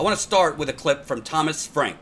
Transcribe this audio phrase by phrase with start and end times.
[0.00, 1.98] I want to start with a clip from Thomas Frank.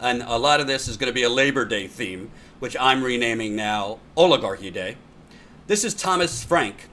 [0.00, 3.04] And a lot of this is going to be a Labor Day theme, which I'm
[3.04, 4.96] renaming now Oligarchy Day.
[5.66, 6.88] This is Thomas Frank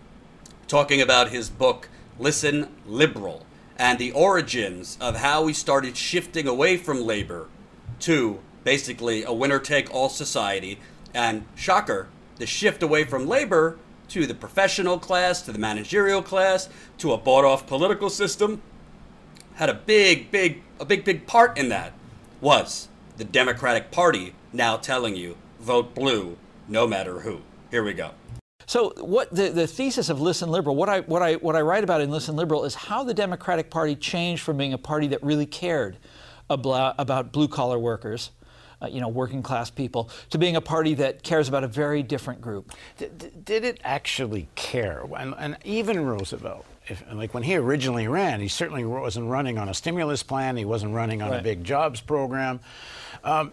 [0.67, 1.87] talking about his book,
[2.19, 3.45] Listen Liberal,
[3.77, 7.47] and the origins of how we started shifting away from labor
[8.01, 10.81] to basically a winner take all society.
[11.13, 13.79] And shocker, the shift away from labor
[14.09, 16.67] to the professional class, to the managerial class,
[16.97, 18.61] to a bought off political system
[19.59, 21.91] had a big, big, a big, big part in that
[22.39, 22.87] was
[23.17, 26.37] the Democratic Party now telling you vote blue
[26.69, 27.41] no matter who.
[27.69, 28.11] Here we go.
[28.67, 31.83] So what the, the thesis of Listen Liberal, what I what I what I write
[31.83, 35.21] about in Listen Liberal is how the Democratic Party changed from being a party that
[35.21, 35.97] really cared
[36.49, 38.31] about, about blue collar workers,
[38.81, 42.01] uh, you know, working class people, to being a party that cares about a very
[42.01, 42.71] different group.
[42.97, 45.03] Did, did it actually care?
[45.17, 49.69] And, and even Roosevelt, if, like when he originally ran, he certainly wasn't running on
[49.69, 50.57] a stimulus plan.
[50.57, 51.39] He wasn't running on right.
[51.39, 52.59] a big jobs program.
[53.23, 53.51] Um,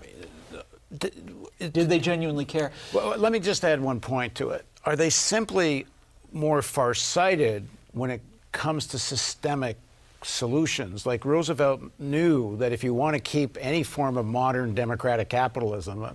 [0.96, 1.14] did,
[1.58, 2.72] did they genuinely care?
[2.92, 4.64] Well, let me just add one point to it.
[4.84, 5.86] Are they simply
[6.32, 8.20] more farsighted when it
[8.52, 9.76] comes to systemic
[10.22, 11.06] solutions?
[11.06, 16.02] Like Roosevelt knew that if you want to keep any form of modern democratic capitalism,
[16.02, 16.12] uh,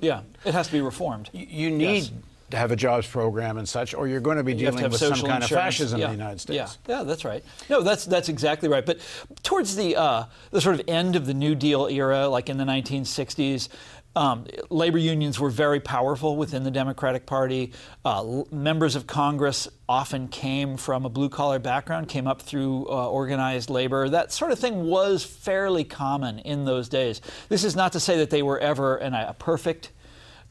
[0.00, 1.28] yeah, it has to be reformed.
[1.32, 2.12] You need yes.
[2.50, 4.98] To have a jobs program and such, or you're going to be dealing to with
[4.98, 5.50] some kind insurance.
[5.50, 6.06] of fascism yeah.
[6.06, 6.78] in the United States.
[6.88, 7.44] Yeah, yeah, that's right.
[7.68, 8.84] No, that's that's exactly right.
[8.84, 9.00] But
[9.42, 12.64] towards the uh, the sort of end of the New Deal era, like in the
[12.64, 13.68] 1960s,
[14.16, 17.72] um, labor unions were very powerful within the Democratic Party.
[18.04, 23.08] Uh, members of Congress often came from a blue collar background, came up through uh,
[23.08, 24.08] organized labor.
[24.08, 27.20] That sort of thing was fairly common in those days.
[27.48, 29.92] This is not to say that they were ever an, a perfect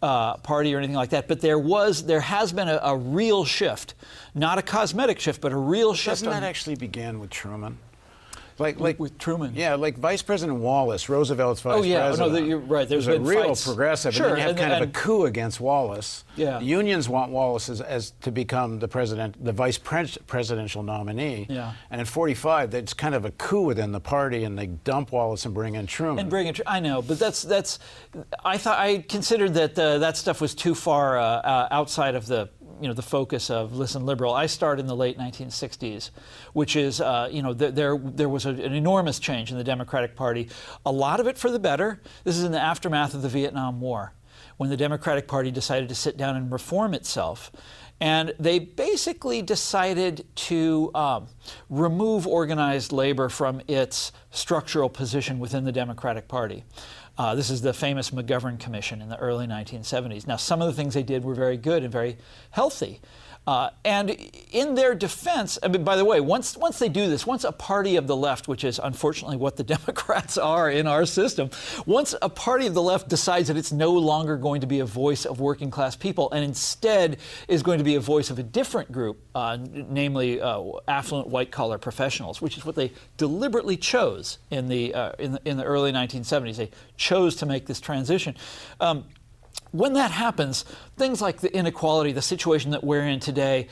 [0.01, 1.27] uh, party or anything like that.
[1.27, 3.95] But there was, there has been a, a, real shift,
[4.35, 6.23] not a cosmetic shift, but a real shift.
[6.23, 7.77] Doesn't that actually began with Truman?
[8.59, 9.53] Like like with Truman.
[9.55, 11.95] Yeah, like Vice President Wallace, Roosevelt's vice president.
[11.95, 12.07] oh, yeah.
[12.07, 12.31] president.
[12.31, 12.87] Oh, no, you're right.
[12.87, 13.65] There's a real fights.
[13.65, 14.27] progressive, sure.
[14.27, 16.23] and then you have and, kind and, of a coup against Wallace.
[16.35, 16.59] Yeah.
[16.59, 21.47] The unions want Wallace as, as to become the president, the vice pres- presidential nominee.
[21.49, 21.73] Yeah.
[21.91, 25.45] And in 45, it's kind of a coup within the party, and they dump Wallace
[25.45, 26.19] and bring in Truman.
[26.19, 27.79] And bring in, I know, but that's that's.
[28.43, 32.27] I thought I considered that uh, that stuff was too far uh, uh, outside of
[32.27, 32.49] the
[32.81, 34.33] you know the focus of Listen Liberal.
[34.33, 36.11] I started in the late 1960s,
[36.53, 39.63] which is uh, you know th- there there was a, an enormous change in the
[39.63, 40.49] Democratic Party.
[40.85, 42.01] A lot of it for the better.
[42.23, 44.13] This is in the aftermath of the Vietnam War,
[44.57, 47.51] when the Democratic Party decided to sit down and reform itself.
[47.99, 51.27] And they basically decided to um,
[51.69, 56.63] remove organized labor from its structural position within the Democratic Party.
[57.17, 60.27] Uh, this is the famous McGovern Commission in the early 1970s.
[60.27, 62.17] Now, some of the things they did were very good and very
[62.51, 63.01] healthy.
[63.47, 64.09] Uh, and
[64.51, 67.53] in their defense, I mean, by the way, once once they do this, once a
[67.53, 71.49] party of the left, which is unfortunately what the Democrats are in our system,
[71.85, 74.85] once a party of the left decides that it's no longer going to be a
[74.85, 78.43] voice of working class people and instead is going to be a voice of a
[78.43, 84.39] different group, uh, namely uh, affluent white collar professionals, which is what they deliberately chose
[84.51, 86.57] in the, uh, in the in the early 1970s.
[86.57, 88.35] They chose to make this transition.
[88.81, 89.05] Um,
[89.71, 93.67] when that happens, things like the inequality, the situation that we're in today,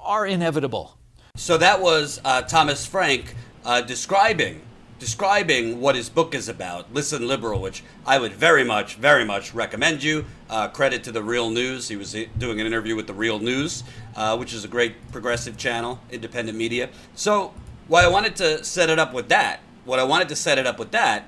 [0.00, 0.96] are inevitable.
[1.36, 3.34] So that was uh, Thomas Frank
[3.64, 4.62] uh, describing
[4.98, 6.92] describing what his book is about.
[6.92, 10.24] Listen Liberal, which I would very much, very much recommend you.
[10.48, 11.88] Uh, credit to the Real News.
[11.88, 13.84] He was uh, doing an interview with the Real News,
[14.14, 16.88] uh, which is a great progressive channel, independent media.
[17.14, 17.52] So,
[17.88, 20.66] why I wanted to set it up with that, what I wanted to set it
[20.66, 21.24] up with that,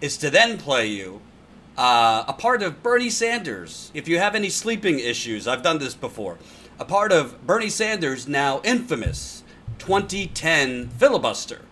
[0.00, 1.20] is to then play you
[1.76, 3.90] uh, a part of Bernie Sanders.
[3.94, 6.38] If you have any sleeping issues, I've done this before.
[6.78, 9.42] A part of Bernie Sanders' now infamous
[9.78, 11.62] 2010 filibuster,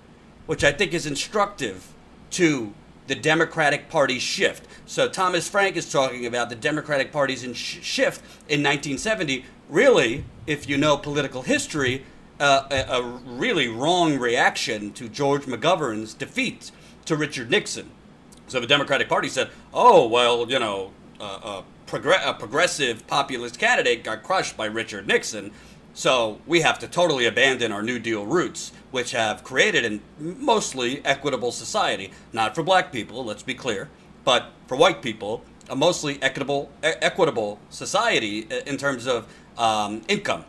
[0.46, 1.92] which I think is instructive
[2.32, 2.74] to
[3.06, 4.66] the Democratic Party shift.
[4.86, 9.44] So Thomas Frank is talking about the Democratic Party's in sh- shift in 1970.
[9.68, 12.04] Really, if you know political history,
[12.38, 16.70] uh, a, a really wrong reaction to George McGovern's defeat
[17.04, 17.90] to Richard Nixon.
[18.50, 23.60] So the Democratic Party said, "Oh well, you know, uh, a, progr- a progressive populist
[23.60, 25.52] candidate got crushed by Richard Nixon."
[25.94, 31.00] So we have to totally abandon our New Deal roots, which have created a mostly
[31.04, 32.10] equitable society.
[32.32, 33.88] Not for black people, let's be clear,
[34.24, 40.44] but for white people, a mostly equitable, equitable society in terms of um, income.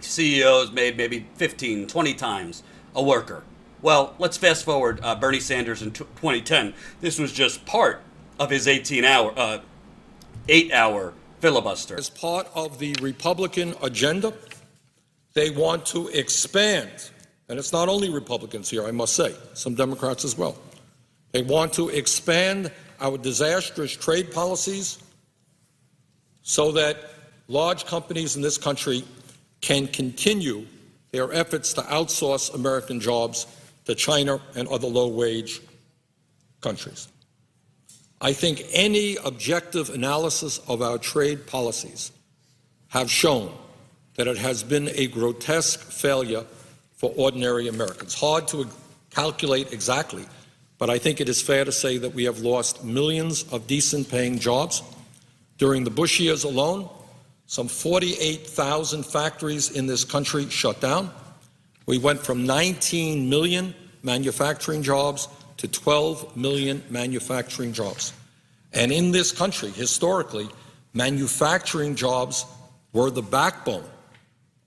[0.00, 2.64] CEOs made maybe 15, 20 times
[2.96, 3.44] a worker.
[3.80, 6.74] Well, let's fast forward uh, Bernie Sanders in t- 2010.
[7.00, 8.02] This was just part
[8.38, 9.60] of his 18 hour, uh,
[10.48, 11.96] eight hour filibuster.
[11.96, 14.32] As part of the Republican agenda,
[15.34, 17.10] they want to expand
[17.48, 20.56] and it's not only Republicans here, I must say, some Democrats as well.
[21.32, 22.70] They want to expand
[23.00, 24.98] our disastrous trade policies
[26.42, 26.96] so that
[27.48, 29.04] large companies in this country
[29.60, 30.66] can continue
[31.10, 33.46] their efforts to outsource American jobs
[33.88, 35.62] to China and other low wage
[36.60, 37.08] countries.
[38.20, 42.12] I think any objective analysis of our trade policies
[42.88, 43.50] have shown
[44.16, 46.44] that it has been a grotesque failure
[46.96, 48.12] for ordinary Americans.
[48.12, 48.68] Hard to
[49.08, 50.26] calculate exactly,
[50.76, 54.10] but I think it is fair to say that we have lost millions of decent
[54.10, 54.82] paying jobs.
[55.56, 56.90] During the Bush years alone,
[57.46, 61.10] some 48,000 factories in this country shut down.
[61.88, 65.26] We went from 19 million manufacturing jobs
[65.56, 68.12] to 12 million manufacturing jobs.
[68.74, 70.50] And in this country, historically,
[70.92, 72.44] manufacturing jobs
[72.92, 73.88] were the backbone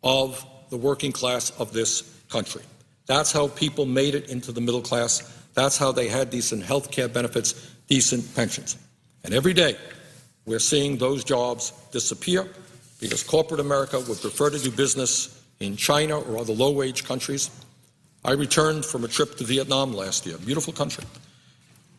[0.04, 2.64] of the working class of this country.
[3.06, 5.22] That's how people made it into the middle class.
[5.54, 7.54] That's how they had decent health care benefits,
[7.86, 8.78] decent pensions.
[9.24, 9.78] And every day,
[10.48, 12.48] we're seeing those jobs disappear
[13.00, 17.50] because corporate America would prefer to do business in China or other low wage countries
[18.24, 21.04] I returned from a trip to Vietnam last year, beautiful country.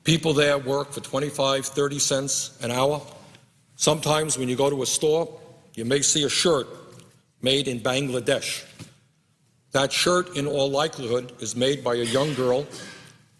[0.04, 3.02] People there work for 25, 30 cents an hour.
[3.74, 5.28] Sometimes when you go to a store,
[5.74, 6.68] you may see a shirt
[7.40, 8.64] made in Bangladesh.
[9.72, 12.66] That shirt, in all likelihood, is made by a young girl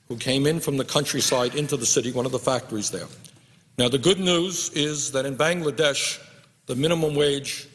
[0.09, 3.07] who came in from the countryside into the city, one of the factories there.
[3.79, 6.19] Now, the good news is that in Bangladesh,
[6.67, 7.69] the minimum wage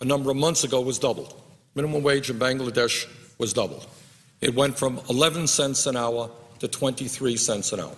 [0.00, 1.40] a number of months ago was doubled.
[1.74, 3.06] Minimum wage in Bangladesh
[3.38, 3.86] was doubled.
[4.40, 6.30] It went from 11 cents an hour
[6.60, 7.96] to 23 cents an hour.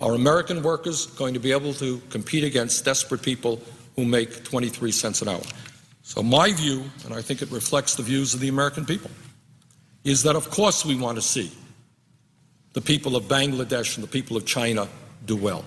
[0.00, 3.60] Are American workers going to be able to compete against desperate people
[3.96, 5.42] who make 23 cents an hour?
[6.02, 9.10] So, my view, and I think it reflects the views of the American people,
[10.04, 11.52] is that of course we want to see
[12.72, 14.88] the people of Bangladesh and the people of China
[15.26, 15.64] do well.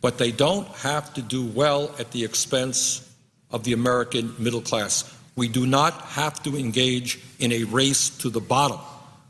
[0.00, 3.08] But they don't have to do well at the expense
[3.50, 5.16] of the American middle class.
[5.34, 8.78] We do not have to engage in a race to the bottom.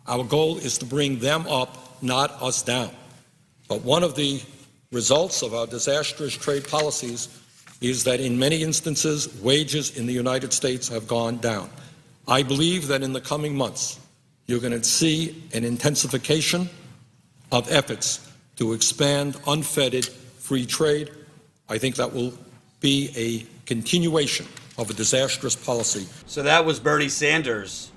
[0.06, 2.90] Our goal is to bring them up, not us down.
[3.68, 4.42] But one of the
[4.90, 7.28] results of our disastrous trade policies
[7.80, 11.70] is that in many instances, wages in the United States have gone down.
[12.28, 13.98] I believe that in the coming months,
[14.46, 16.68] you're going to see an intensification
[17.50, 21.10] of efforts to expand unfettered free trade.
[21.68, 22.32] I think that will
[22.80, 24.46] be a continuation
[24.78, 26.06] of a disastrous policy.
[26.26, 27.90] So that was Bernie Sanders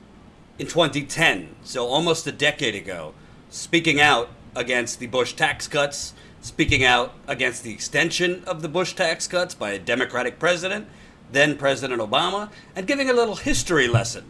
[0.60, 3.14] in 2010, so almost a decade ago,
[3.50, 8.94] speaking out against the Bush tax cuts, speaking out against the extension of the Bush
[8.94, 10.88] tax cuts by a Democratic president,
[11.32, 14.26] then President Obama, and giving a little history lesson,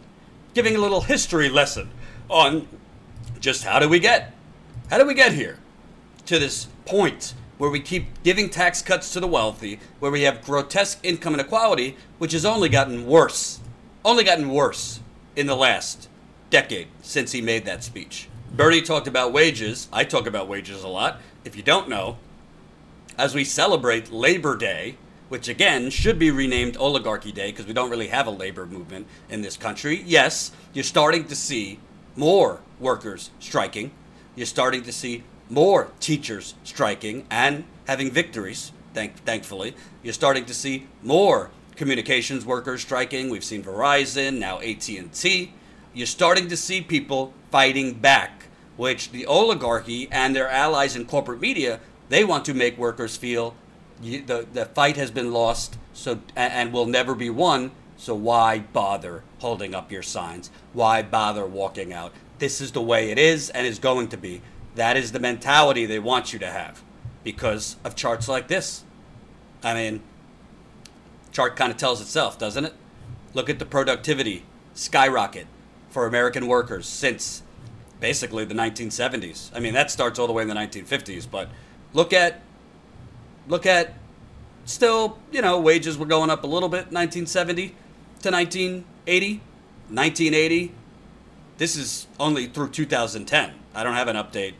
[0.54, 1.90] giving a little history lesson
[2.28, 2.66] on
[3.38, 4.34] just how do we get,
[4.90, 5.58] how do we get here
[6.26, 10.44] to this point where we keep giving tax cuts to the wealthy, where we have
[10.44, 13.60] grotesque income inequality, which has only gotten worse,
[14.04, 15.00] only gotten worse
[15.34, 16.08] in the last
[16.50, 18.28] decade since he made that speech.
[18.54, 19.88] Bernie talked about wages.
[19.92, 21.20] I talk about wages a lot.
[21.44, 22.18] If you don't know,
[23.18, 24.96] as we celebrate Labor Day,
[25.28, 29.06] which again should be renamed Oligarchy Day because we don't really have a labor movement
[29.28, 31.80] in this country, yes, you're starting to see
[32.14, 33.90] more workers striking.
[34.34, 39.74] You're starting to see more teachers striking and having victories, thank- thankfully.
[40.02, 43.30] You're starting to see more communications workers striking.
[43.30, 45.52] We've seen Verizon, now AT&T.
[45.94, 51.40] You're starting to see people fighting back, which the oligarchy and their allies in corporate
[51.40, 53.54] media, they want to make workers feel
[54.00, 57.70] the, the fight has been lost so and will never be won.
[57.96, 60.50] So why bother holding up your signs?
[60.72, 62.12] Why bother walking out?
[62.38, 64.42] This is the way it is and is going to be.
[64.76, 66.82] That is the mentality they want you to have
[67.24, 68.84] because of charts like this.
[69.64, 70.02] I mean,
[71.32, 72.74] chart kind of tells itself, doesn't it?
[73.32, 75.46] Look at the productivity skyrocket
[75.88, 77.42] for American workers since
[78.00, 79.50] basically the 1970s.
[79.54, 81.48] I mean, that starts all the way in the 1950s, but
[81.94, 82.42] look at
[83.48, 83.94] look at
[84.66, 87.68] still, you know, wages were going up a little bit 1970
[88.20, 89.36] to 1980,
[89.88, 90.72] 1980.
[91.56, 93.54] This is only through 2010.
[93.74, 94.54] I don't have an update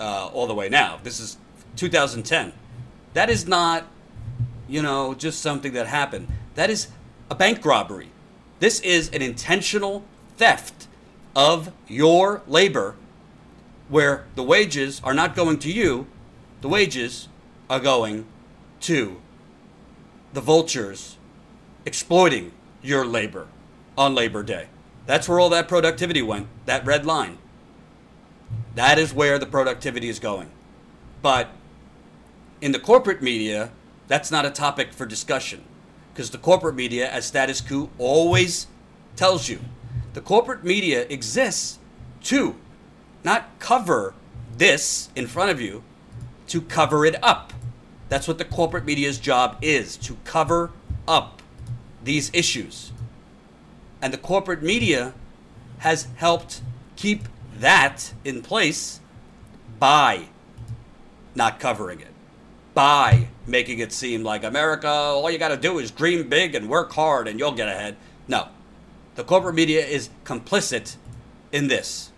[0.00, 0.98] uh, all the way now.
[1.02, 1.36] This is
[1.76, 2.52] 2010.
[3.12, 3.86] That is not,
[4.68, 6.28] you know, just something that happened.
[6.54, 6.88] That is
[7.30, 8.08] a bank robbery.
[8.58, 10.04] This is an intentional
[10.36, 10.88] theft
[11.36, 12.96] of your labor
[13.88, 16.06] where the wages are not going to you,
[16.60, 17.28] the wages
[17.68, 18.26] are going
[18.80, 19.20] to
[20.32, 21.16] the vultures
[21.84, 22.52] exploiting
[22.82, 23.48] your labor
[23.98, 24.68] on Labor Day.
[25.06, 27.38] That's where all that productivity went, that red line.
[28.80, 30.50] That is where the productivity is going.
[31.20, 31.50] But
[32.62, 33.72] in the corporate media,
[34.08, 35.62] that's not a topic for discussion
[36.14, 38.68] because the corporate media, as status quo always
[39.16, 39.60] tells you,
[40.14, 41.78] the corporate media exists
[42.22, 42.56] to
[43.22, 44.14] not cover
[44.56, 45.84] this in front of you,
[46.46, 47.52] to cover it up.
[48.08, 50.70] That's what the corporate media's job is to cover
[51.06, 51.42] up
[52.02, 52.92] these issues.
[54.00, 55.12] And the corporate media
[55.80, 56.62] has helped
[56.96, 57.28] keep
[57.60, 59.00] that in place
[59.78, 60.26] by
[61.34, 62.12] not covering it,
[62.74, 66.68] by making it seem like America, all you got to do is dream big and
[66.68, 67.96] work hard and you'll get ahead.
[68.26, 68.48] No.
[69.14, 70.96] The corporate media is complicit
[71.52, 72.12] in this.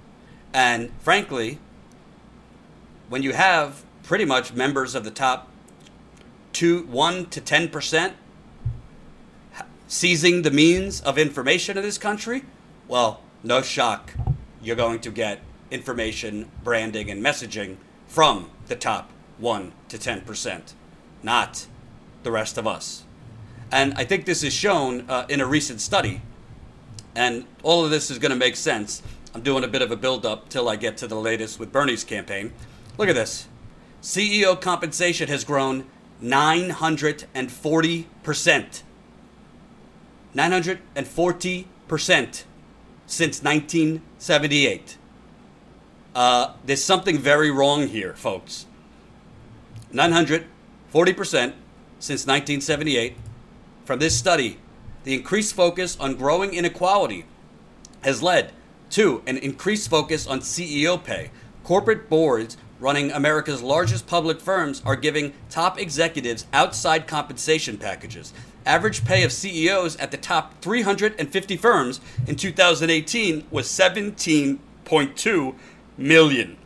[0.52, 1.58] And frankly,
[3.08, 5.48] when you have pretty much members of the top
[6.52, 8.14] two, one to ten percent
[9.88, 12.44] seizing the means of information in this country,
[12.88, 14.14] well, no shock,
[14.62, 15.40] you're going to get
[15.70, 17.76] information, branding, and messaging
[18.06, 20.74] from the top one to ten percent,
[21.22, 21.66] not
[22.22, 23.04] the rest of us.
[23.70, 26.20] And I think this is shown uh, in a recent study,
[27.14, 29.02] and all of this is going to make sense.
[29.34, 31.72] I'm doing a bit of a build up till I get to the latest with
[31.72, 32.52] Bernie's campaign.
[32.98, 33.48] Look at this.
[34.02, 35.86] CEO compensation has grown
[36.22, 38.82] 940%.
[40.34, 42.44] 940%
[43.12, 44.96] since 1978.
[46.14, 48.64] Uh, there's something very wrong here, folks.
[49.92, 50.46] 940%
[51.98, 53.14] since 1978.
[53.84, 54.56] From this study,
[55.04, 57.26] the increased focus on growing inequality
[58.02, 58.52] has led
[58.90, 61.30] to an increased focus on CEO pay.
[61.64, 68.32] Corporate boards running America's largest public firms are giving top executives outside compensation packages.
[68.64, 75.54] Average pay of CEOs at the top 350 firms in 2018 was 17.2
[75.98, 76.56] million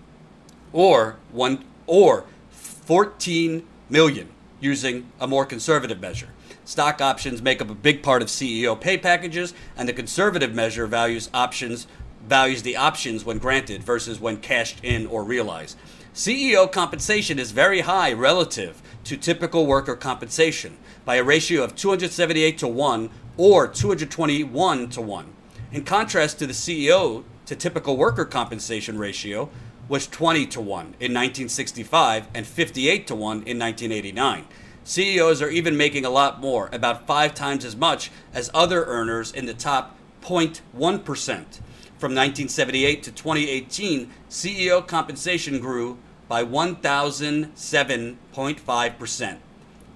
[0.72, 4.28] or one or 14 million
[4.60, 6.28] using a more conservative measure.
[6.64, 10.86] Stock options make up a big part of CEO pay packages and the conservative measure
[10.86, 11.86] values options
[12.26, 15.78] values the options when granted versus when cashed in or realized.
[16.16, 22.56] CEO compensation is very high relative to typical worker compensation by a ratio of 278
[22.56, 25.26] to 1 or 221 to 1.
[25.73, 29.50] In contrast to the CEO to typical worker compensation ratio
[29.90, 34.46] was 20 to 1 in 1965 and 58 to 1 in 1989.
[34.85, 39.32] CEOs are even making a lot more, about 5 times as much as other earners
[39.32, 41.61] in the top 0.1%.
[41.99, 49.38] From 1978 to 2018, CEO compensation grew by 1,007.5%,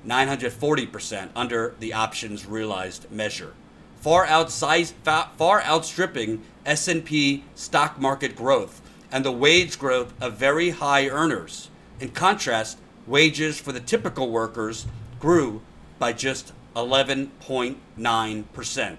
[0.07, 3.53] 940% under the options realized measure,
[4.01, 4.93] far outsized,
[5.37, 8.81] far outstripping S&P stock market growth
[9.13, 11.69] and the wage growth of very high earners.
[11.99, 14.87] In contrast, wages for the typical workers
[15.19, 15.63] grew
[15.99, 18.97] by just 11.9%.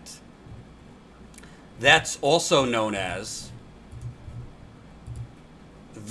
[1.80, 3.51] That's also known as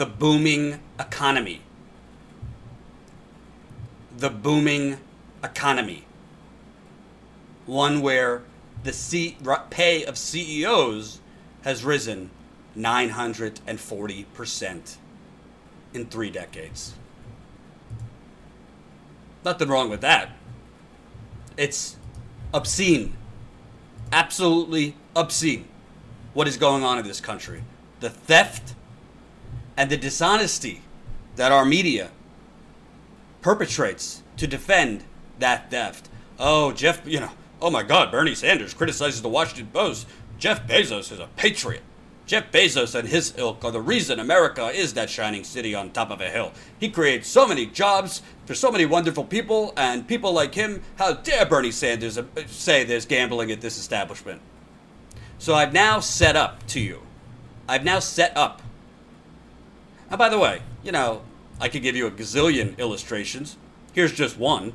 [0.01, 1.61] the booming economy.
[4.17, 4.97] The booming
[5.45, 6.07] economy.
[7.67, 8.41] One where
[8.83, 9.37] the C-
[9.69, 11.21] pay of CEOs
[11.65, 12.31] has risen
[12.75, 14.97] 940%
[15.93, 16.95] in three decades.
[19.45, 20.31] Nothing wrong with that.
[21.59, 21.97] It's
[22.55, 23.19] obscene.
[24.11, 25.69] Absolutely obscene
[26.33, 27.65] what is going on in this country.
[28.01, 28.73] The theft
[29.77, 30.83] and the dishonesty
[31.37, 32.11] that our media
[33.43, 35.05] perpetrates to defend
[35.39, 36.09] that theft.
[36.39, 40.07] Oh, Jeff, you know, oh my God, Bernie Sanders criticizes the Washington Post.
[40.39, 41.83] Jeff Bezos is a patriot.
[42.27, 46.11] Jeff Bezos and his ilk are the reason America is that shining city on top
[46.11, 46.53] of a hill.
[46.79, 51.15] He creates so many jobs for so many wonderful people, and people like him, how
[51.15, 54.41] dare Bernie Sanders uh, say there's gambling at this establishment?
[55.39, 57.03] So I've now set up to you.
[57.69, 58.63] I've now set up
[60.11, 61.23] and by the way, you know,
[61.61, 63.57] I could give you a gazillion illustrations.
[63.93, 64.73] Here's just one.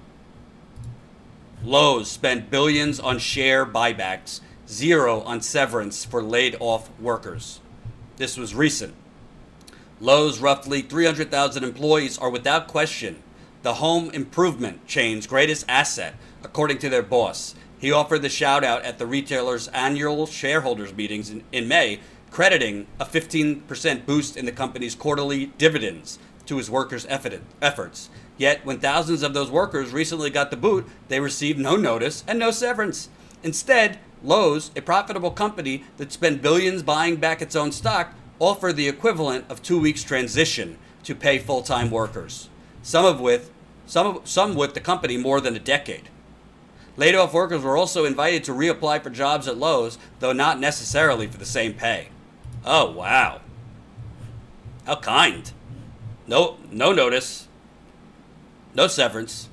[1.63, 7.59] Lowe's spent billions on share buybacks, zero on severance for laid off workers.
[8.17, 8.93] This was recent.
[9.99, 13.21] Lowe's roughly 300,000 employees are without question
[13.63, 16.13] the home improvement chain's greatest asset,
[16.43, 17.55] according to their boss.
[17.79, 21.99] He offered the shout out at the retailer's annual shareholders meetings in, in May
[22.35, 28.09] crediting a 15% boost in the company's quarterly dividends to his workers' efforts.
[28.37, 32.37] Yet, when thousands of those workers recently got the boot, they received no notice and
[32.37, 33.07] no severance.
[33.41, 38.89] Instead, Lowe's, a profitable company that spent billions buying back its own stock, offered the
[38.89, 42.49] equivalent of two weeks transition to pay full-time workers,
[42.83, 43.49] some of with
[43.85, 46.09] some some with the company more than a decade.
[46.97, 51.27] Laid off workers were also invited to reapply for jobs at Lowe's, though not necessarily
[51.27, 52.09] for the same pay.
[52.65, 53.41] Oh wow.
[54.85, 55.51] How kind.
[56.27, 57.47] No no notice.
[58.73, 59.49] No severance.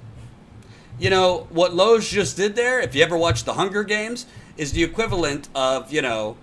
[0.99, 4.27] You know, what Lowe's just did there, if you ever watched the Hunger Games,
[4.57, 6.37] is the equivalent of, you know,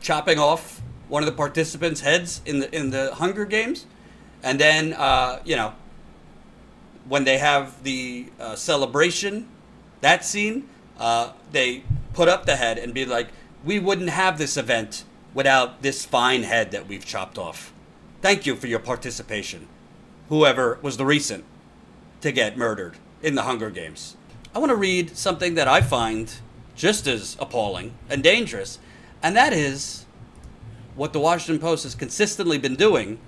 [0.00, 3.86] chopping off one of the participants' heads in the in the Hunger Games,
[4.42, 5.74] and then uh, you know
[7.06, 9.48] when they have the uh, celebration,
[10.00, 11.84] that scene, uh, they
[12.14, 13.28] put up the head and be like,
[13.64, 17.72] "We wouldn't have this event without this fine head that we've chopped off.
[18.22, 19.66] Thank you for your participation,
[20.28, 21.44] whoever was the recent
[22.22, 24.16] to get murdered in the Hunger Games."
[24.54, 26.32] I want to read something that I find
[26.76, 28.78] just as appalling and dangerous,
[29.22, 30.06] and that is
[30.94, 33.18] what the Washington Post has consistently been doing.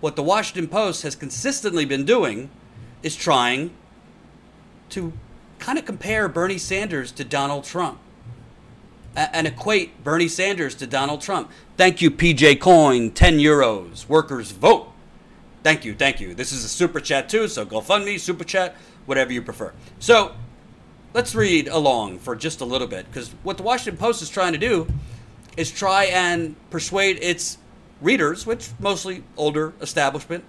[0.00, 2.50] What the Washington Post has consistently been doing
[3.02, 3.72] is trying
[4.90, 5.12] to
[5.58, 7.98] kind of compare Bernie Sanders to Donald Trump
[9.16, 11.50] and equate Bernie Sanders to Donald Trump.
[11.76, 14.08] Thank you, PJ Coin, 10 euros.
[14.08, 14.92] Workers vote.
[15.62, 16.34] Thank you, thank you.
[16.34, 19.72] This is a super chat too, so GoFundMe, super chat, whatever you prefer.
[19.98, 20.34] So
[21.14, 24.52] let's read along for just a little bit because what the Washington Post is trying
[24.52, 24.86] to do
[25.56, 27.58] is try and persuade its
[28.00, 30.44] readers, which mostly older establishment,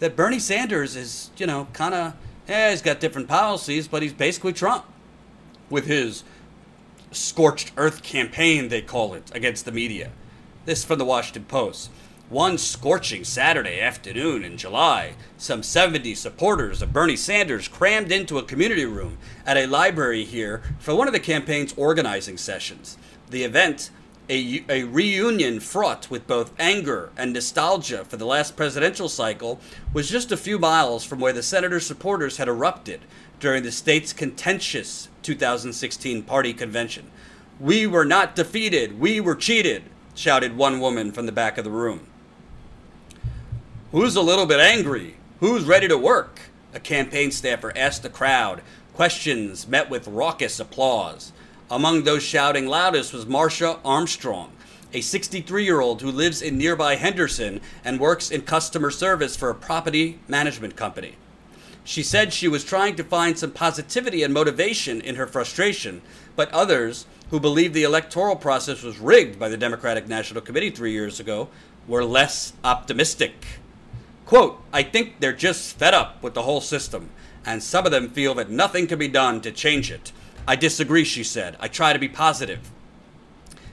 [0.00, 2.14] that Bernie Sanders is, you know, kind of,
[2.46, 4.84] yeah, he's got different policies, but he's basically Trump
[5.70, 6.24] with his
[7.10, 10.10] scorched earth campaign, they call it, against the media.
[10.64, 11.90] This from the Washington Post.
[12.28, 18.44] One scorching Saturday afternoon in July, some 70 supporters of Bernie Sanders crammed into a
[18.44, 22.96] community room at a library here for one of the campaign's organizing sessions.
[23.30, 23.90] The event
[24.30, 29.58] a, a reunion fraught with both anger and nostalgia for the last presidential cycle
[29.92, 33.00] was just a few miles from where the senator's supporters had erupted
[33.40, 37.10] during the state's contentious 2016 party convention.
[37.58, 39.82] We were not defeated, we were cheated,
[40.14, 42.06] shouted one woman from the back of the room.
[43.92, 45.16] Who's a little bit angry?
[45.40, 46.40] Who's ready to work?
[46.72, 48.62] A campaign staffer asked the crowd.
[48.94, 51.32] Questions met with raucous applause.
[51.70, 54.52] Among those shouting loudest was Marcia Armstrong,
[54.92, 59.50] a 63 year old who lives in nearby Henderson and works in customer service for
[59.50, 61.14] a property management company.
[61.90, 66.02] She said she was trying to find some positivity and motivation in her frustration,
[66.36, 70.92] but others, who believed the electoral process was rigged by the Democratic National Committee three
[70.92, 71.48] years ago,
[71.88, 73.44] were less optimistic.
[74.24, 77.10] Quote, I think they're just fed up with the whole system,
[77.44, 80.12] and some of them feel that nothing can be done to change it.
[80.46, 81.56] I disagree, she said.
[81.58, 82.70] I try to be positive.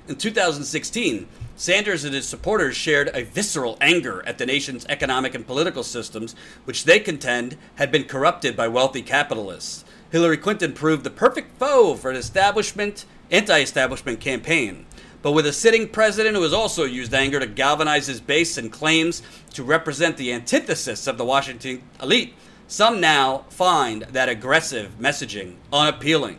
[0.07, 1.27] In 2016,
[1.59, 6.35] Sanders and his supporters shared a visceral anger at the nation's economic and political systems,
[6.65, 9.83] which they contend had been corrupted by wealthy capitalists.
[10.11, 14.85] Hillary Clinton proved the perfect foe for an establishment, anti-establishment campaign.
[15.23, 18.71] But with a sitting president who has also used anger to galvanize his base and
[18.71, 22.35] claims to represent the antithesis of the Washington elite,
[22.67, 26.37] some now find that aggressive messaging unappealing.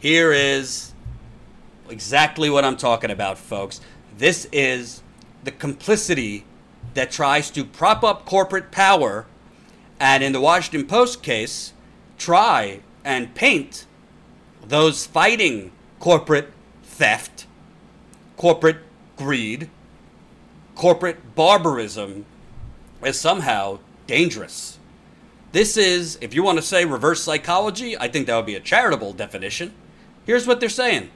[0.00, 0.92] Here is
[1.88, 3.80] exactly what I'm talking about, folks.
[4.18, 5.00] This is
[5.44, 6.44] the complicity
[6.94, 9.26] that tries to prop up corporate power,
[10.00, 11.72] and in the Washington Post case,
[12.18, 13.86] try and paint
[14.66, 16.50] those fighting corporate
[16.82, 17.46] theft,
[18.36, 18.78] corporate
[19.16, 19.70] greed,
[20.74, 22.26] corporate barbarism
[23.02, 23.78] as somehow
[24.08, 24.80] dangerous.
[25.52, 28.60] This is, if you want to say reverse psychology, I think that would be a
[28.60, 29.72] charitable definition.
[30.26, 31.10] Here's what they're saying.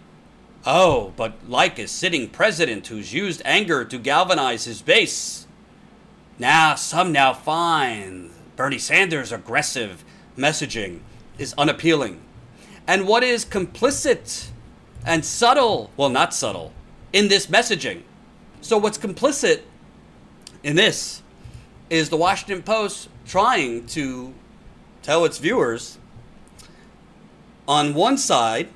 [0.65, 5.47] Oh, but like a sitting president who's used anger to galvanize his base.
[6.39, 10.05] Now, some now find Bernie Sanders' aggressive
[10.37, 11.01] messaging
[11.37, 12.21] is unappealing.
[12.87, 14.49] And what is complicit
[15.05, 16.73] and subtle, well, not subtle,
[17.13, 18.03] in this messaging?
[18.61, 19.63] So, what's complicit
[20.63, 21.23] in this
[21.91, 24.33] is the Washington Post trying to
[25.03, 25.99] tell its viewers
[27.67, 28.69] on one side,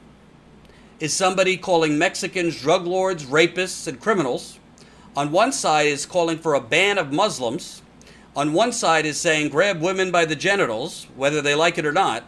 [0.98, 4.59] is somebody calling Mexicans drug lords, rapists, and criminals.
[5.16, 7.82] On one side is calling for a ban of Muslims.
[8.35, 11.92] On one side is saying grab women by the genitals, whether they like it or
[11.92, 12.24] not.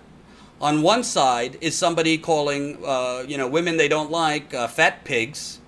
[0.61, 5.05] On one side is somebody calling, uh, you know, women they don't like uh, fat
[5.05, 5.61] pigs.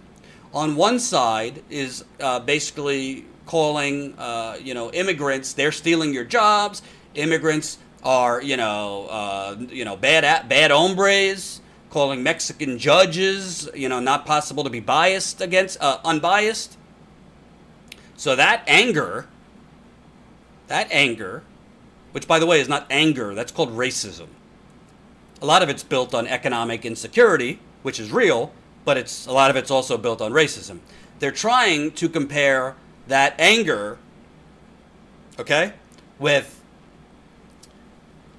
[0.52, 6.82] On one side is uh, basically calling, uh, you know, immigrants they're stealing your jobs.
[7.14, 11.60] Immigrants are, you know, uh, you know, bad bad hombres
[11.90, 16.76] calling Mexican judges, you know, not possible to be biased against, uh, unbiased.
[18.16, 19.26] So that anger,
[20.68, 21.42] that anger,
[22.12, 24.29] which by the way is not anger, that's called racism.
[25.42, 28.53] A lot of it's built on economic insecurity, which is real,
[28.85, 30.79] but it's a lot of it's also built on racism.
[31.18, 32.76] They're trying to compare
[33.09, 33.98] that anger,
[35.38, 35.72] okay,
[36.18, 36.62] with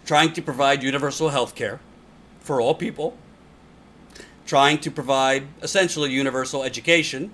[0.05, 1.79] trying to provide universal health care
[2.39, 3.17] for all people,
[4.51, 7.31] trying to provide essentially universal education.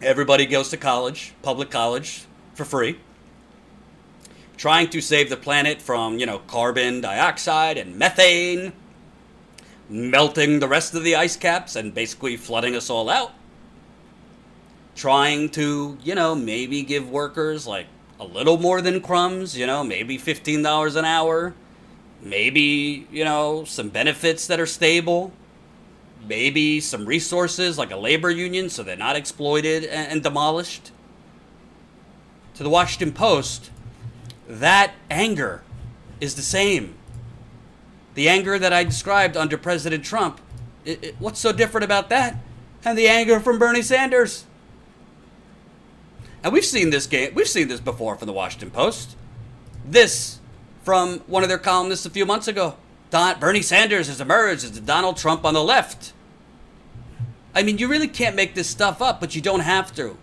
[0.00, 2.98] Everybody goes to college, public college, for free.
[4.56, 8.72] Trying to save the planet from, you know, carbon dioxide and methane,
[9.90, 13.32] melting the rest of the ice caps and basically flooding us all out.
[14.96, 19.84] Trying to, you know, maybe give workers like a little more than crumbs, you know,
[19.84, 21.52] maybe $15 an hour,
[22.22, 25.34] maybe, you know, some benefits that are stable,
[26.30, 30.92] maybe some resources like a labor union so they're not exploited and, and demolished.
[32.54, 33.70] To the Washington Post,
[34.48, 35.62] that anger
[36.20, 36.94] is the same.
[38.14, 40.40] The anger that I described under President Trump,
[40.84, 42.36] it, it, what's so different about that?
[42.84, 44.44] And the anger from Bernie Sanders.
[46.42, 47.34] And we've seen this game.
[47.34, 49.16] We've seen this before from the Washington Post.
[49.84, 50.38] This
[50.84, 52.76] from one of their columnists a few months ago.
[53.10, 56.12] Don, Bernie Sanders has emerged as the Donald Trump on the left.
[57.54, 60.16] I mean, you really can't make this stuff up, but you don't have to.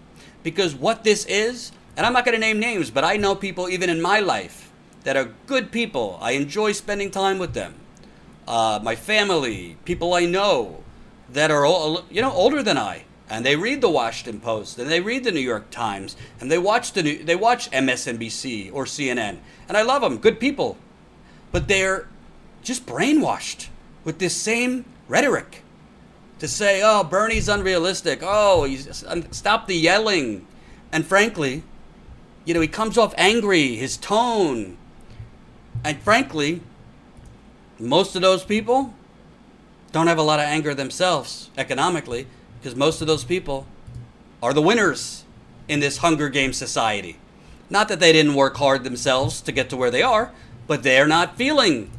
[0.44, 3.70] Because what this is, and I'm not going to name names, but I know people
[3.70, 4.72] even in my life
[5.04, 6.18] that are good people.
[6.22, 7.76] I enjoy spending time with them.
[8.48, 10.84] Uh, my family, people I know
[11.30, 11.66] that are
[12.10, 15.32] you know older than I and they read the Washington Post and they read the
[15.32, 19.82] New York Times and they watch the new, they watch MSNBC or CNN and I
[19.82, 20.78] love them, good people,
[21.52, 22.08] but they're
[22.64, 23.68] just brainwashed
[24.04, 25.64] with this same rhetoric
[26.40, 28.20] to say, "Oh, Bernie's unrealistic.
[28.22, 30.48] Oh, he's, stop the yelling,"
[30.92, 31.64] and frankly,
[32.46, 34.78] you know, he comes off angry, his tone,
[35.84, 36.62] and frankly,
[37.80, 38.94] most of those people
[39.92, 42.28] don't have a lot of anger themselves economically
[42.60, 43.68] because most of those people
[44.42, 45.24] are the winners
[45.68, 47.18] in this Hunger Game society.
[47.70, 50.32] Not that they didn't work hard themselves to get to where they are,
[50.68, 51.92] but they're not feeling.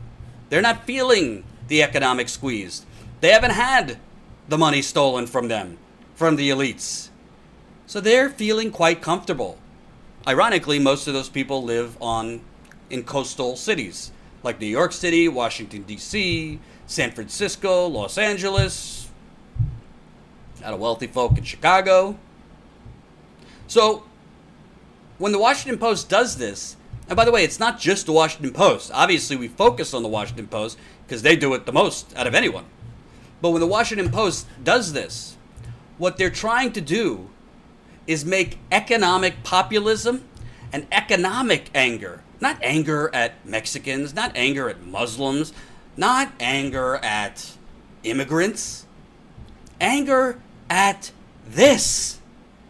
[0.48, 2.86] They're not feeling the economic squeeze.
[3.20, 3.98] They haven't had
[4.48, 5.78] the money stolen from them,
[6.14, 7.10] from the elites.
[7.86, 9.58] So they're feeling quite comfortable.
[10.26, 12.40] Ironically, most of those people live on
[12.90, 19.10] in coastal cities like New York City, Washington D.C., San Francisco, Los Angeles,
[20.64, 22.18] out of wealthy folk in Chicago.
[23.66, 24.04] So,
[25.18, 26.76] when the Washington Post does this,
[27.08, 28.90] and by the way, it's not just the Washington Post.
[28.94, 32.34] Obviously, we focus on the Washington Post because they do it the most out of
[32.34, 32.64] anyone.
[33.40, 35.36] But when the Washington Post does this,
[35.96, 37.30] what they're trying to do
[38.06, 40.24] is make economic populism
[40.72, 45.52] and economic anger, not anger at Mexicans, not anger at Muslims,
[45.96, 47.52] not anger at
[48.02, 48.86] immigrants,
[49.80, 51.12] anger at
[51.46, 52.20] this.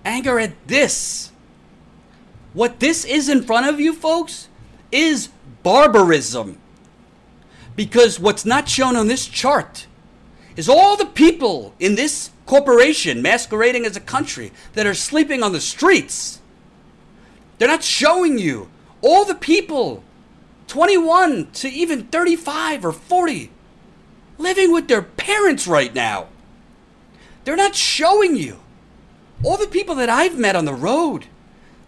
[0.04, 1.32] Anger at this.
[2.54, 4.48] What this is in front of you, folks,
[4.90, 5.28] is
[5.62, 6.58] barbarism.
[7.76, 9.86] Because what's not shown on this chart
[10.58, 15.52] is all the people in this corporation masquerading as a country that are sleeping on
[15.52, 16.40] the streets.
[17.56, 18.68] They're not showing you
[19.00, 20.02] all the people,
[20.66, 23.52] 21 to even 35 or 40,
[24.36, 26.26] living with their parents right now.
[27.44, 28.58] They're not showing you.
[29.44, 31.26] All the people that I've met on the road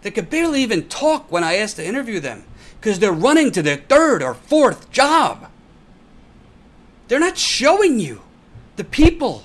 [0.03, 2.45] that could barely even talk when I asked to interview them
[2.79, 5.49] because they're running to their third or fourth job.
[7.09, 8.21] They're not showing you
[8.81, 9.43] the people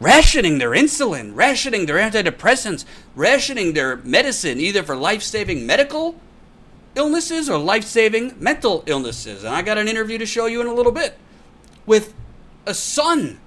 [0.00, 6.20] rationing their insulin, rationing their antidepressants, rationing their medicine, either for life saving medical
[6.94, 9.44] illnesses or life saving mental illnesses.
[9.44, 11.16] And I got an interview to show you in a little bit
[11.86, 12.12] with
[12.66, 13.40] a son,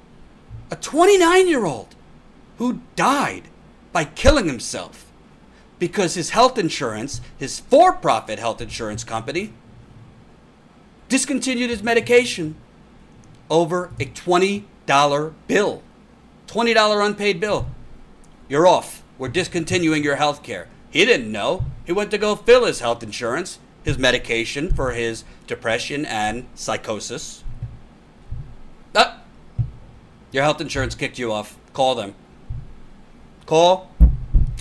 [0.71, 1.93] a 29 year old,
[2.57, 3.43] who died
[3.93, 5.05] by killing himself
[5.77, 9.53] because his health insurance, his for profit health insurance company,
[11.09, 12.55] discontinued his medication
[13.49, 14.63] over a $20
[15.47, 15.83] bill.
[16.47, 17.67] $20 unpaid bill.
[18.47, 19.03] You're off.
[19.17, 20.67] We're discontinuing your health care.
[20.89, 21.65] He didn't know.
[21.85, 27.43] He went to go fill his health insurance, his medication for his depression and psychosis.
[28.95, 29.21] Ah,
[30.31, 31.57] your health insurance kicked you off.
[31.73, 32.15] Call them.
[33.45, 33.91] Call.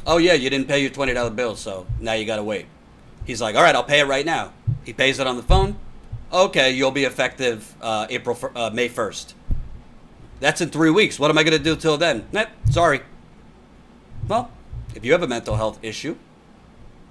[0.06, 2.66] Oh, yeah, you didn't pay your $20 bill, so now you got to wait.
[3.26, 4.52] He's like, all right, I'll pay it right now.
[4.84, 5.76] He pays it on the phone.
[6.30, 9.34] Okay, you'll be effective uh, April uh, May first.
[10.40, 11.18] That's in three weeks.
[11.18, 12.26] What am I going to do till then?
[12.34, 13.00] Eh, sorry.
[14.28, 14.50] Well,
[14.94, 16.16] if you have a mental health issue,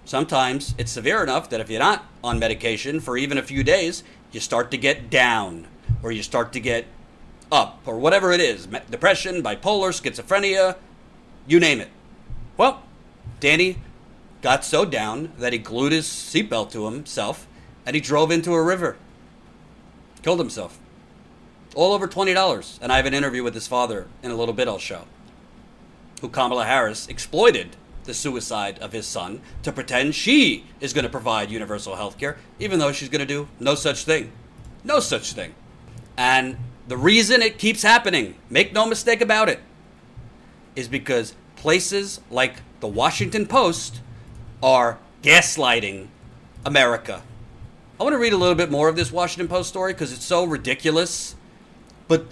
[0.06, 4.04] sometimes it's severe enough that if you're not on medication for even a few days,
[4.32, 5.68] you start to get down
[6.04, 6.86] or you start to get
[7.52, 10.76] up or whatever it is depression, bipolar, schizophrenia,
[11.48, 11.90] you name it.
[12.56, 12.84] Well,
[13.40, 13.78] Danny
[14.44, 17.48] got so down that he glued his seatbelt to himself
[17.84, 18.96] and he drove into a river.
[20.22, 20.80] Killed himself.
[21.76, 22.80] All over $20.
[22.82, 25.06] And I have an interview with his father in a little bit I'll show.
[26.22, 27.76] Who Kamala Harris exploited
[28.06, 32.38] the suicide of his son to pretend she is going to provide universal health care,
[32.58, 34.32] even though she's going to do no such thing.
[34.84, 35.54] No such thing.
[36.18, 39.60] And the reason it keeps happening, make no mistake about it,
[40.76, 44.00] is because places like the Washington Post
[44.64, 46.08] are gaslighting
[46.66, 47.22] America.
[48.00, 50.24] I want to read a little bit more of this Washington Post story because it's
[50.24, 51.36] so ridiculous.
[52.08, 52.28] But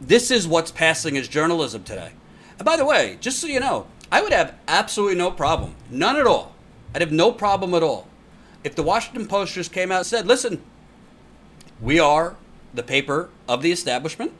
[0.00, 2.10] this is what's passing as journalism today.
[2.58, 6.16] And by the way, just so you know, I would have absolutely no problem, none
[6.16, 6.52] at all.
[6.94, 8.08] I'd have no problem at all
[8.64, 10.60] if the Washington Post just came out and said, listen,
[11.80, 12.34] we are
[12.74, 14.32] the paper of the establishment.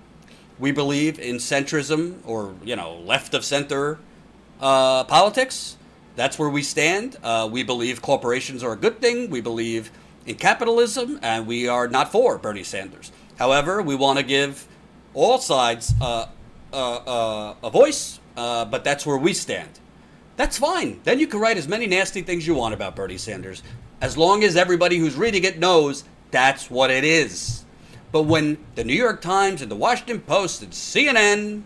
[0.59, 4.01] We believe in centrism or, you know, left of center
[4.61, 5.77] uh, politics.
[6.17, 7.17] That's where we stand.
[7.23, 9.31] Uh, we believe corporations are a good thing.
[9.31, 9.93] We believe
[10.27, 13.13] in capitalism, and we are not for Bernie Sanders.
[13.39, 14.67] However, we want to give
[15.15, 16.27] all sides uh,
[16.73, 19.81] uh, uh a voice, uh, but that's where we stand.
[20.37, 21.01] That's fine.
[21.05, 23.63] Then you can write as many nasty things you want about Bernie Sanders,
[24.01, 27.65] as long as everybody who's reading it knows that's what it is.
[28.13, 31.63] But when the New York Times and the Washington Post and CNN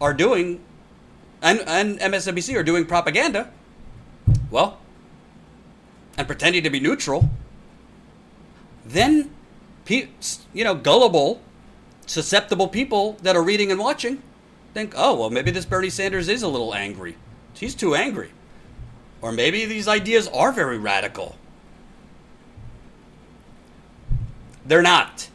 [0.00, 0.60] are doing,
[1.42, 3.50] and, and MSNBC are doing propaganda,
[4.50, 4.78] well,
[6.16, 7.30] and pretending to be neutral,
[8.84, 9.30] then,
[9.88, 11.40] you know, gullible,
[12.06, 14.22] susceptible people that are reading and watching
[14.74, 17.16] think, oh, well, maybe this Bernie Sanders is a little angry.
[17.54, 18.30] He's too angry.
[19.22, 21.36] Or maybe these ideas are very radical.
[24.66, 25.28] They're not.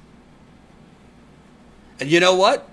[1.99, 2.67] And you know what?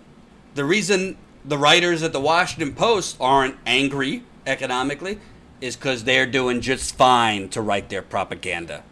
[0.54, 5.18] The reason the writers at the Washington Post aren't angry economically
[5.60, 8.82] is because they're doing just fine to write their propaganda.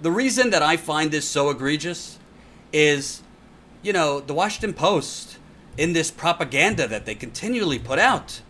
[0.00, 2.18] The reason that I find this so egregious
[2.72, 3.22] is,
[3.82, 5.38] you know, the Washington Post,
[5.76, 8.42] in this propaganda that they continually put out,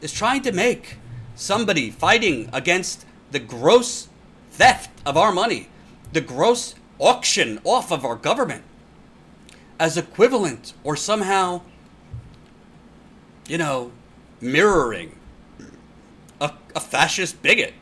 [0.00, 0.96] is trying to make
[1.34, 4.08] somebody fighting against the gross
[4.50, 5.68] theft of our money,
[6.12, 8.64] the gross auction off of our government
[9.78, 11.60] as equivalent or somehow,
[13.46, 13.92] you know,
[14.40, 15.17] mirroring
[16.40, 17.74] a, a fascist bigot.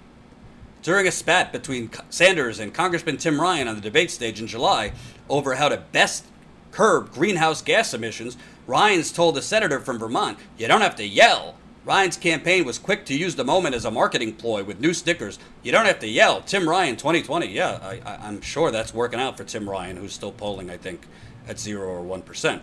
[0.83, 4.93] During a spat between Sanders and Congressman Tim Ryan on the debate stage in July
[5.29, 6.27] over how to best
[6.71, 11.57] curb greenhouse gas emissions, Ryan's told the senator from Vermont, You don't have to yell.
[11.85, 15.39] Ryan's campaign was quick to use the moment as a marketing ploy with new stickers.
[15.63, 16.41] You don't have to yell.
[16.43, 17.47] Tim Ryan 2020.
[17.47, 21.07] Yeah, I, am sure that's working out for Tim Ryan, who's still polling, I think,
[21.47, 22.61] at 0 or 1%.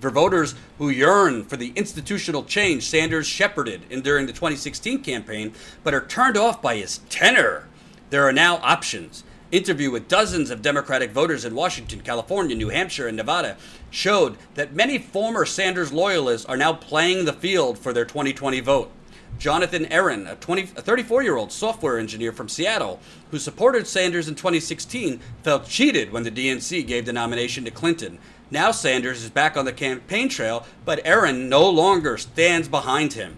[0.00, 5.54] For voters who yearn for the institutional change Sanders shepherded in during the 2016 campaign,
[5.82, 7.68] but are turned off by his tenor,
[8.10, 13.06] there are now options interview with dozens of Democratic voters in Washington, California, New Hampshire,
[13.06, 13.56] and Nevada
[13.90, 18.90] showed that many former Sanders loyalists are now playing the field for their 2020 vote.
[19.38, 25.20] Jonathan Aaron, a, 34 year old software engineer from Seattle who supported Sanders in 2016,
[25.42, 28.18] felt cheated when the DNC gave the nomination to Clinton.
[28.54, 33.36] Now Sanders is back on the campaign trail, but Aaron no longer stands behind him.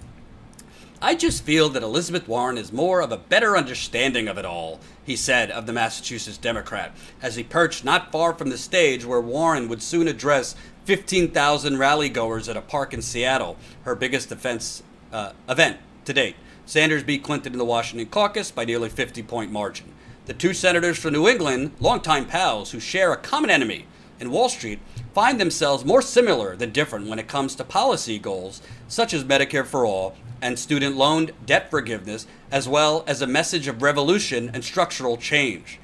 [1.01, 4.79] I just feel that Elizabeth Warren is more of a better understanding of it all,
[5.07, 9.23] he said of the Massachusetts Democrat, as he perched not far from the stage where
[9.23, 14.83] Warren would soon address 15,000 rally goers at a park in Seattle, her biggest defense,
[15.15, 16.37] uh, event to date.
[16.67, 19.95] Sanders beat Clinton in the Washington caucus by nearly 50 point margin.
[20.27, 23.87] The two senators from New England, longtime pals who share a common enemy
[24.21, 24.79] in Wall Street,
[25.17, 29.65] find themselves more similar than different when it comes to policy goals such as Medicare
[29.65, 34.63] for All and student loan debt forgiveness, as well as a message of revolution and
[34.63, 35.81] structural change.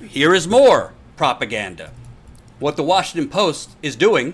[0.00, 1.92] Here is more propaganda.
[2.58, 4.32] What the Washington Post is doing,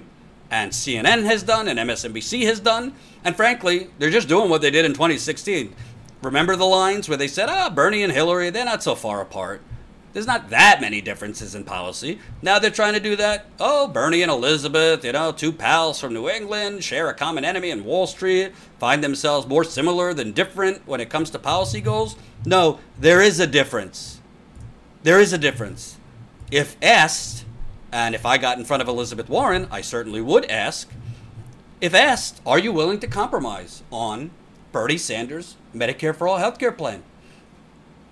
[0.53, 4.71] and CNN has done, and MSNBC has done, and frankly, they're just doing what they
[4.71, 5.75] did in 2016.
[6.23, 9.63] Remember the lines where they said, ah, Bernie and Hillary, they're not so far apart.
[10.13, 12.19] There's not that many differences in policy.
[12.43, 13.47] Now they're trying to do that.
[13.59, 17.71] Oh, Bernie and Elizabeth, you know, two pals from New England, share a common enemy
[17.71, 22.17] in Wall Street, find themselves more similar than different when it comes to policy goals.
[22.45, 24.21] No, there is a difference.
[25.03, 25.99] there is a difference.
[26.51, 27.45] If asked,
[27.91, 30.91] and if I got in front of Elizabeth Warren, I certainly would ask,
[31.81, 34.31] if asked, are you willing to compromise on
[34.71, 37.03] Bernie Sanders' Medicare for All health care plan?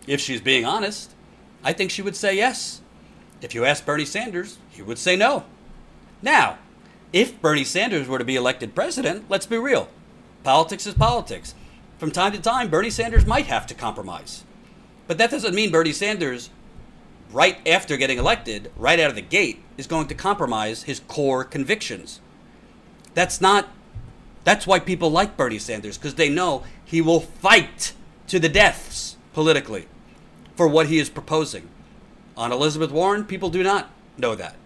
[0.06, 1.14] If she's being honest,
[1.62, 2.80] I think she would say yes.
[3.40, 5.44] If you ask Bernie Sanders, he would say no.
[6.22, 6.58] Now,
[7.12, 9.88] if Bernie Sanders were to be elected president, let's be real.
[10.42, 11.54] Politics is politics.
[11.98, 14.44] From time to time, Bernie Sanders might have to compromise.
[15.06, 16.50] But that doesn't mean Bernie Sanders,
[17.32, 21.44] right after getting elected, right out of the gate, is going to compromise his core
[21.44, 22.20] convictions.
[23.14, 23.68] That's not,
[24.44, 27.92] that's why people like Bernie Sanders, because they know he will fight
[28.28, 29.86] to the deaths politically
[30.60, 31.66] for what he is proposing.
[32.36, 34.56] On Elizabeth Warren, people do not know that.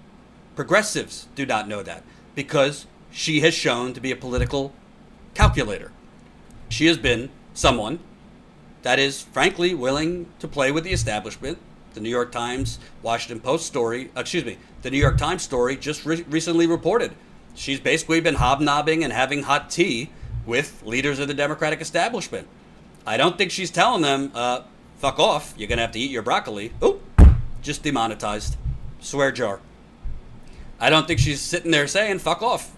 [0.56, 2.02] Progressives do not know that
[2.34, 4.72] because she has shown to be a political
[5.34, 5.92] calculator.
[6.68, 8.00] She has been someone
[8.82, 11.58] that is frankly willing to play with the establishment.
[11.92, 16.04] The New York Times, Washington Post story, excuse me, the New York Times story just
[16.04, 17.12] re- recently reported
[17.54, 20.10] she's basically been hobnobbing and having hot tea
[20.44, 22.48] with leaders of the Democratic establishment.
[23.06, 24.62] I don't think she's telling them, uh,
[24.98, 26.72] fuck off, you're going to have to eat your broccoli.
[26.80, 27.00] Oh,
[27.62, 28.56] just demonetized.
[29.00, 29.60] Swear jar.
[30.80, 32.74] I don't think she's sitting there saying, fuck off.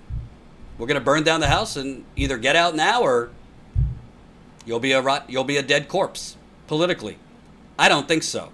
[0.79, 3.31] We're going to burn down the house and either get out now or
[4.65, 7.19] you'll be a rot, you'll be a dead corpse politically.
[7.79, 8.51] I don't think so.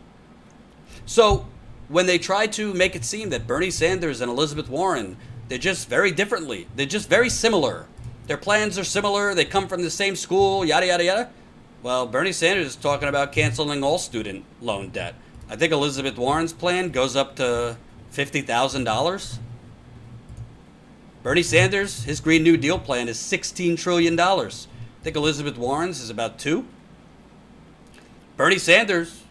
[1.07, 1.47] So,
[1.89, 5.17] when they try to make it seem that Bernie Sanders and Elizabeth Warren,
[5.49, 6.69] they're just very differently.
[6.77, 7.87] They're just very similar.
[8.27, 9.35] Their plans are similar.
[9.35, 11.31] They come from the same school, yada, yada, yada.
[11.83, 15.17] Well, Bernie Sanders is talking about canceling all student loan debt.
[15.51, 17.77] I think Elizabeth Warren's plan goes up to
[18.13, 19.39] $50,000.
[21.25, 24.19] Bernie Sanders, his Green New Deal plan is $16 trillion.
[24.19, 24.51] I
[25.03, 26.67] think Elizabeth Warren's is about two.
[28.37, 29.25] Bernie Sanders,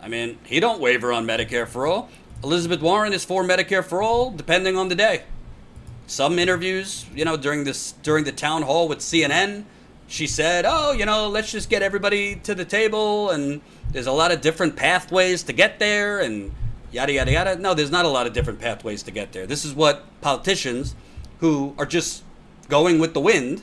[0.00, 2.08] I mean, he don't waver on Medicare for all.
[2.42, 5.24] Elizabeth Warren is for Medicare for all, depending on the day.
[6.06, 9.64] Some interviews, you know, during this during the town hall with CNN,
[10.12, 14.12] she said, "Oh, you know, let's just get everybody to the table, and there's a
[14.12, 16.52] lot of different pathways to get there, and
[16.90, 19.46] yada yada yada." No, there's not a lot of different pathways to get there.
[19.46, 20.94] This is what politicians
[21.40, 22.24] who are just
[22.68, 23.62] going with the wind,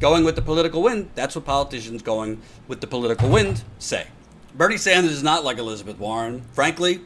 [0.00, 1.10] going with the political wind.
[1.14, 4.06] That's what politicians going with the political wind say.
[4.54, 6.42] Bernie Sanders is not like Elizabeth Warren.
[6.52, 7.02] Frankly,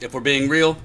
[0.00, 0.76] if we're being real,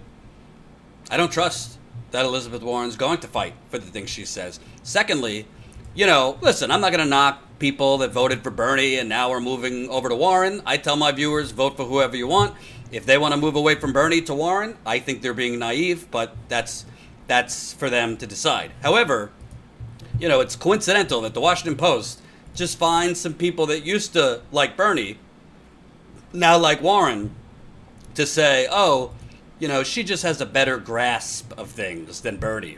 [1.10, 1.80] I don't trust
[2.12, 4.60] that Elizabeth Warren's going to fight for the things she says.
[4.84, 5.48] Secondly,
[5.96, 9.30] you know, listen, I'm not going to knock people that voted for Bernie and now
[9.30, 10.62] we're moving over to Warren.
[10.66, 12.56] I tell my viewers, vote for whoever you want.
[12.92, 16.10] If they want to move away from Bernie to Warren, I think they're being naive,
[16.10, 16.86] but that's
[17.28, 18.72] that's for them to decide.
[18.82, 19.32] However,
[20.20, 22.22] you know, it's coincidental that the Washington Post
[22.56, 25.20] just finds some people that used to like Bernie,
[26.34, 27.36] now like Warren,
[28.16, 29.12] to say, oh,
[29.60, 32.78] you know, she just has a better grasp of things than Bernie.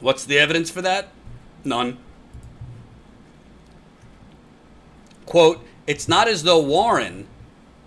[0.00, 1.08] What's the evidence for that?
[1.64, 1.98] None.
[5.32, 7.26] Quote, it's not as though Warren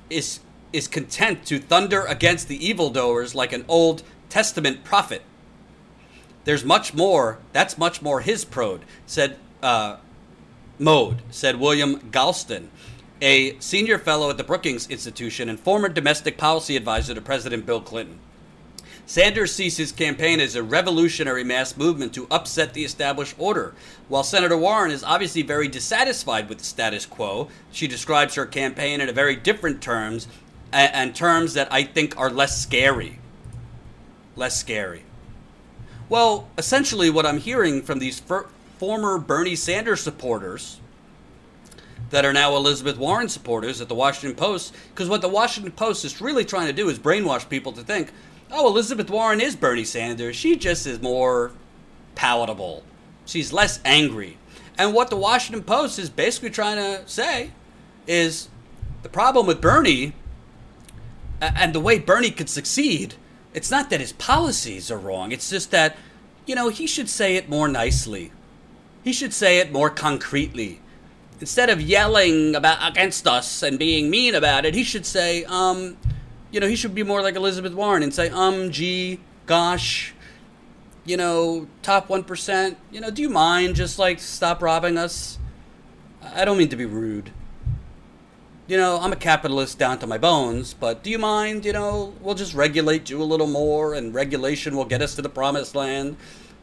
[0.10, 0.40] is
[0.74, 5.22] is content to thunder against the evildoers like an Old Testament prophet.
[6.46, 7.38] There's much more.
[7.54, 9.98] That's much more his prode, said uh,
[10.80, 12.70] mode, said William Galston,
[13.22, 17.80] a senior fellow at the Brookings Institution and former domestic policy advisor to President Bill
[17.80, 18.18] Clinton.
[19.08, 23.76] Sanders sees his campaign as a revolutionary mass movement to upset the established order.
[24.08, 29.02] While Senator Warren is obviously very dissatisfied with the status quo, she describes her campaign
[29.02, 30.28] in a very different terms
[30.72, 33.20] and terms that I think are less scary.
[34.36, 35.04] Less scary.
[36.10, 40.80] Well, essentially, what I'm hearing from these for- former Bernie Sanders supporters
[42.10, 46.06] that are now Elizabeth Warren supporters at the Washington Post, because what the Washington Post
[46.06, 48.12] is really trying to do is brainwash people to think,
[48.56, 50.36] oh, Elizabeth Warren is Bernie Sanders.
[50.36, 51.52] She just is more
[52.16, 52.84] palatable.
[53.26, 54.38] She's less angry.
[54.78, 57.52] And what the Washington Post is basically trying to say
[58.08, 58.50] is
[59.04, 60.14] the problem with Bernie
[61.42, 63.16] and the way Bernie could succeed,
[63.54, 65.32] it's not that his policies are wrong.
[65.32, 65.98] It's just that,
[66.46, 68.32] you know, he should say it more nicely.
[69.04, 70.82] He should say it more concretely.
[71.42, 75.98] Instead of yelling about against us and being mean about it, he should say, um,
[76.56, 80.14] you know, he should be more like Elizabeth Warren and say, um, gee, gosh,
[81.06, 85.38] you know, top 1%, you know, do you mind just like stop robbing us?
[86.24, 87.32] I don't mean to be rude
[88.68, 92.14] you know, I'm a capitalist down to my bones, but do you mind, you know,
[92.20, 95.76] we'll just regulate you a little more and regulation will get us to the promised
[95.76, 96.18] land.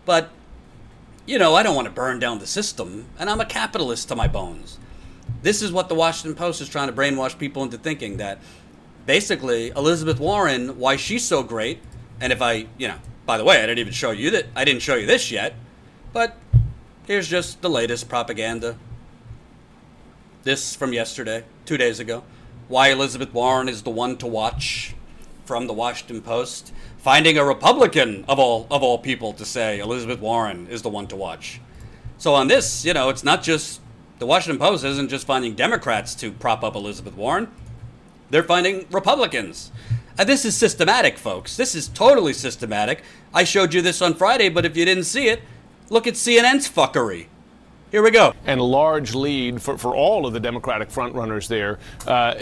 [0.05, 0.31] But,
[1.27, 4.17] you know, I don't want to burn down the system, and I'm a capitalist to
[4.17, 4.79] my bones.
[5.43, 8.41] This is what the Washington Post is trying to brainwash people into thinking that
[9.07, 11.81] basically Elizabeth Warren why she's so great.
[12.21, 14.65] And if I, you know, by the way, I didn't even show you that I
[14.65, 15.55] didn't show you this yet,
[16.13, 16.37] but
[17.07, 18.77] here's just the latest propaganda.
[20.43, 22.25] This from yesterday, two days ago.
[22.69, 24.95] Why Elizabeth Warren is the one to watch
[25.45, 26.73] from the Washington Post.
[26.99, 31.07] Finding a Republican of all of all people to say Elizabeth Warren is the one
[31.09, 31.61] to watch.
[32.19, 33.81] So on this, you know, it's not just
[34.19, 37.49] the Washington Post isn't just finding Democrats to prop up Elizabeth Warren.
[38.33, 39.71] They're finding Republicans.
[40.19, 41.55] And this is systematic, folks.
[41.55, 43.03] This is totally systematic.
[43.35, 45.43] I showed you this on Friday, but if you didn't see it,
[45.91, 47.27] look at CNN's fuckery.
[47.91, 48.33] Here we go.
[48.47, 51.79] And a large lead for, for all of the Democratic frontrunners there.
[52.07, 52.33] Uh,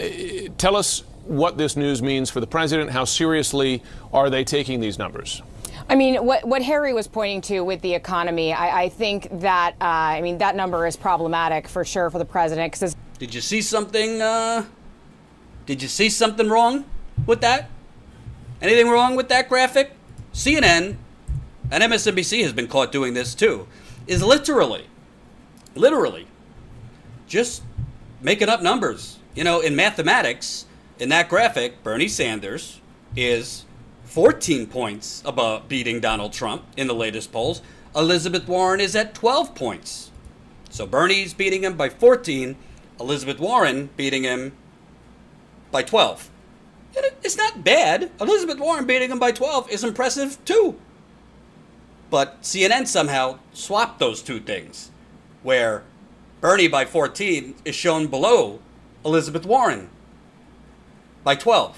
[0.57, 2.91] tell us what this news means for the president.
[2.91, 3.83] How seriously
[4.13, 5.41] are they taking these numbers?
[5.89, 9.73] I mean, what, what Harry was pointing to with the economy, I, I think that,
[9.81, 12.71] uh, I mean, that number is problematic for sure for the president.
[12.79, 14.63] Cause did you see something, uh,
[15.65, 16.85] did you see something wrong
[17.25, 17.69] with that?
[18.61, 19.93] Anything wrong with that graphic?
[20.33, 20.95] CNN
[21.71, 23.67] and MSNBC has been caught doing this too,
[24.07, 24.87] is literally,
[25.75, 26.27] literally,
[27.27, 27.63] just
[28.21, 29.17] making up numbers.
[29.35, 30.65] You know, in mathematics,
[30.99, 32.81] in that graphic, Bernie Sanders
[33.15, 33.65] is
[34.03, 37.61] 14 points above beating Donald Trump in the latest polls.
[37.95, 40.11] Elizabeth Warren is at 12 points.
[40.69, 42.55] So Bernie's beating him by 14,
[42.99, 44.53] Elizabeth Warren beating him
[45.71, 46.29] by 12.
[47.23, 48.11] It's not bad.
[48.19, 50.79] Elizabeth Warren beating him by 12 is impressive too.
[52.09, 54.91] But CNN somehow swapped those two things,
[55.43, 55.83] where
[56.41, 58.59] Bernie by 14 is shown below
[59.05, 59.89] Elizabeth Warren
[61.23, 61.77] by 12.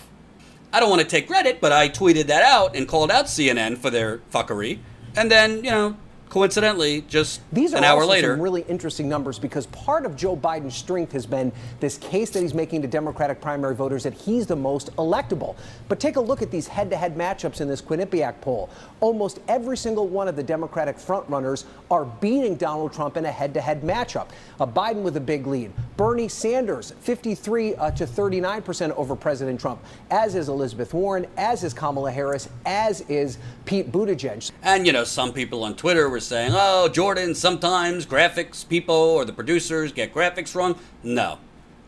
[0.71, 3.77] I don't want to take credit, but I tweeted that out and called out CNN
[3.77, 4.79] for their fuckery.
[5.15, 5.97] And then, you know,
[6.33, 8.33] coincidentally, just These are an hour also later.
[8.33, 12.41] some really interesting numbers because part of Joe Biden's strength has been this case that
[12.41, 15.55] he's making to Democratic primary voters that he's the most electable.
[15.87, 18.71] But take a look at these head-to-head matchups in this Quinnipiac poll.
[18.99, 23.83] Almost every single one of the Democratic frontrunners are beating Donald Trump in a head-to-head
[23.83, 24.29] matchup.
[24.59, 25.71] Uh, Biden with a big lead.
[25.97, 29.79] Bernie Sanders, 53 uh, to 39 percent over President Trump,
[30.09, 34.49] as is Elizabeth Warren, as is Kamala Harris, as is Pete Buttigieg.
[34.63, 39.25] And, you know, some people on Twitter were saying, oh, Jordan, sometimes graphics people or
[39.25, 40.77] the producers get graphics wrong.
[41.03, 41.39] No.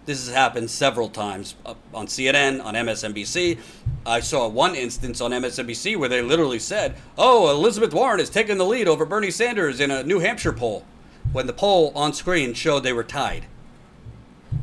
[0.05, 3.57] This has happened several times uh, on CNN, on MSNBC.
[4.05, 8.57] I saw one instance on MSNBC where they literally said, oh, Elizabeth Warren is taking
[8.59, 10.85] the lead over Bernie Sanders in a New Hampshire poll,
[11.31, 13.47] when the poll on screen showed they were tied.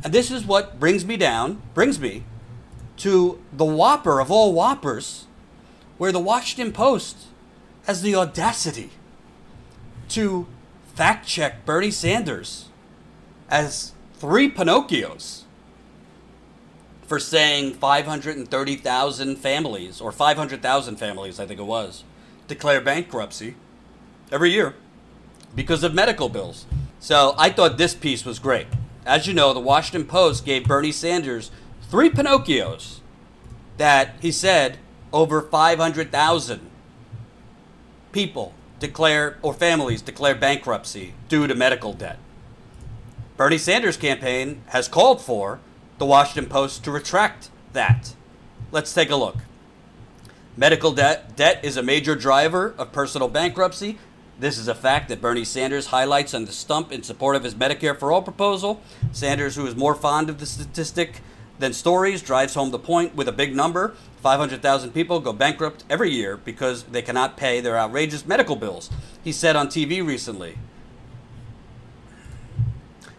[0.05, 2.23] And this is what brings me down, brings me
[2.99, 5.27] to the whopper of all whoppers,
[5.99, 7.17] where the Washington Post
[7.87, 8.91] has the audacity
[10.13, 10.47] to
[10.95, 12.69] fact check Bernie Sanders
[13.49, 15.43] as three Pinocchios
[17.07, 22.05] for saying 530,000 families, or 500,000 families, I think it was,
[22.49, 23.55] declare bankruptcy
[24.31, 24.75] every year
[25.55, 26.65] because of medical bills.
[27.01, 28.67] So I thought this piece was great.
[29.05, 31.51] As you know, the Washington Post gave Bernie Sanders
[31.91, 33.01] three Pinocchios
[33.77, 34.79] that he said
[35.13, 36.71] over 500,000
[38.13, 42.19] people declare or families declare bankruptcy due to medical debt.
[43.37, 45.61] Bernie Sanders' campaign has called for
[45.99, 48.15] the Washington Post to retract that.
[48.73, 49.37] Let's take a look.
[50.57, 53.99] Medical debt debt is a major driver of personal bankruptcy.
[54.39, 57.55] This is a fact that Bernie Sanders highlights on the stump in support of his
[57.55, 58.83] Medicare for All proposal.
[59.13, 61.21] Sanders, who is more fond of the statistic
[61.59, 63.95] than stories, drives home the point with a big number.
[64.23, 68.91] 500,000 people go bankrupt every year because they cannot pay their outrageous medical bills.
[69.23, 70.59] He said on TV recently.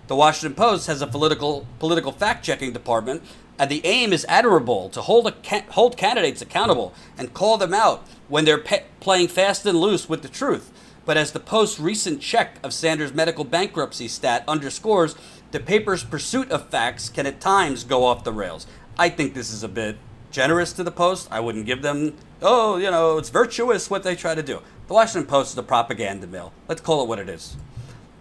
[0.08, 3.24] The Washington Post has a political political fact-checking department,
[3.58, 8.06] and the aim is admirable to hold a, hold candidates accountable and call them out
[8.28, 10.72] when they're pe- playing fast and loose with the truth.
[11.06, 15.16] But as the Post's recent check of Sanders' medical bankruptcy stat underscores,
[15.54, 18.66] the paper's pursuit of facts can at times go off the rails.
[18.98, 19.98] I think this is a bit
[20.32, 21.28] generous to the Post.
[21.30, 24.62] I wouldn't give them, oh, you know, it's virtuous what they try to do.
[24.88, 26.54] The Washington Post is a propaganda mill.
[26.68, 27.56] Let's call it what it is.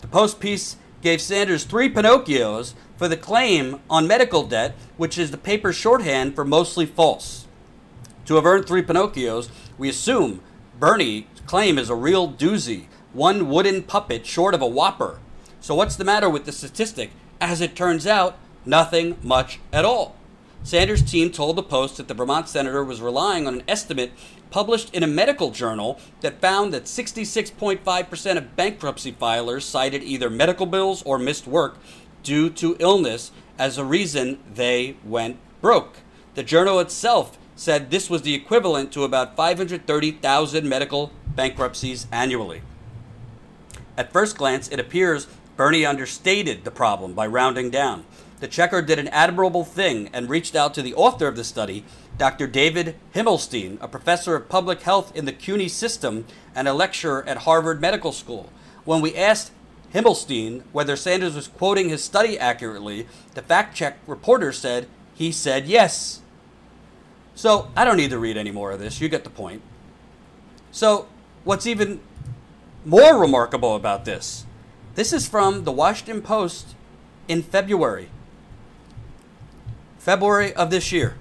[0.03, 5.30] The Post piece gave Sanders three Pinocchios for the claim on medical debt, which is
[5.30, 7.47] the paper's shorthand for mostly false.
[8.26, 10.43] To have earned three Pinocchios, we assume
[10.78, 15.18] Bernie's claim is a real doozy, one wooden puppet short of a whopper.
[15.61, 17.12] So, what's the matter with the statistic?
[17.43, 20.14] As it turns out, nothing much at all.
[20.62, 24.12] Sanders' team told the Post that the Vermont senator was relying on an estimate
[24.53, 30.66] published in a medical journal that found that 66.5% of bankruptcy filers cited either medical
[30.66, 31.78] bills or missed work
[32.22, 35.97] due to illness as a reason they went broke.
[36.36, 42.62] The journal itself said this was the equivalent to about 530,000 medical bankruptcies annually.
[43.99, 45.26] At first glance, it appears
[45.62, 48.04] Bernie understated the problem by rounding down.
[48.40, 51.84] The checker did an admirable thing and reached out to the author of the study,
[52.18, 52.48] Dr.
[52.48, 57.44] David Himmelstein, a professor of public health in the CUNY system and a lecturer at
[57.46, 58.50] Harvard Medical School.
[58.84, 59.52] When we asked
[59.94, 65.68] Himmelstein whether Sanders was quoting his study accurately, the fact check reporter said he said
[65.68, 66.22] yes.
[67.36, 69.00] So I don't need to read any more of this.
[69.00, 69.62] You get the point.
[70.72, 71.06] So,
[71.44, 72.00] what's even
[72.84, 74.44] more remarkable about this?
[74.95, 76.74] This is from the Washington Post
[77.26, 78.11] in February.
[79.99, 81.16] February of this year.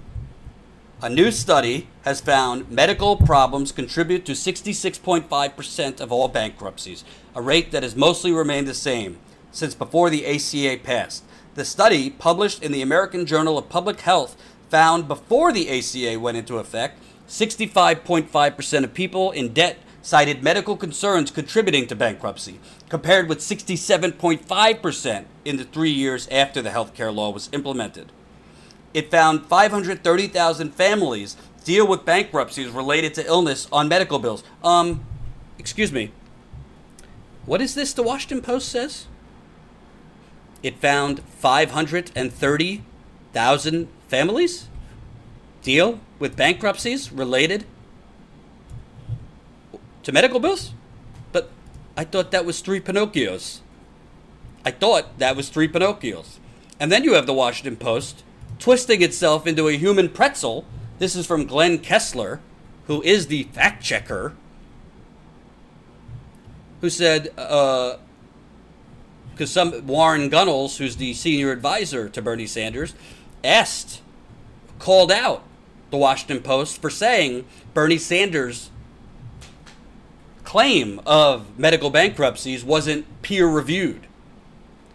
[1.00, 7.02] A new study has found medical problems contribute to 66.5% of all bankruptcies,
[7.34, 9.18] a rate that has mostly remained the same
[9.52, 11.24] since before the ACA passed.
[11.54, 14.36] The study, published in the American Journal of Public Health,
[14.68, 21.30] found before the ACA went into effect, 65.5% of people in debt cited medical concerns
[21.30, 27.30] contributing to bankruptcy, compared with 67.5% in the three years after the health care law
[27.30, 28.10] was implemented.
[28.92, 34.44] It found 530,000 families deal with bankruptcies related to illness on medical bills.
[34.62, 35.06] Um,
[35.58, 36.12] excuse me.
[37.46, 39.06] What is this the Washington Post says?
[40.62, 44.68] It found 530,000 families
[45.62, 47.64] deal with bankruptcies related
[50.02, 50.72] to medical bills?
[51.32, 51.50] But
[51.96, 53.60] I thought that was three Pinocchios.
[54.64, 56.38] I thought that was three Pinocchios.
[56.78, 58.24] And then you have the Washington Post
[58.58, 60.64] twisting itself into a human pretzel.
[60.98, 62.40] This is from Glenn Kessler,
[62.86, 64.34] who is the fact checker,
[66.80, 67.98] who said, because
[69.38, 72.94] uh, some Warren Gunnels, who's the senior advisor to Bernie Sanders,
[73.44, 74.00] asked,
[74.80, 75.44] called out
[75.92, 77.44] the Washington Post for saying
[77.74, 78.70] Bernie Sanders'
[80.52, 84.06] claim of medical bankruptcies wasn't peer reviewed.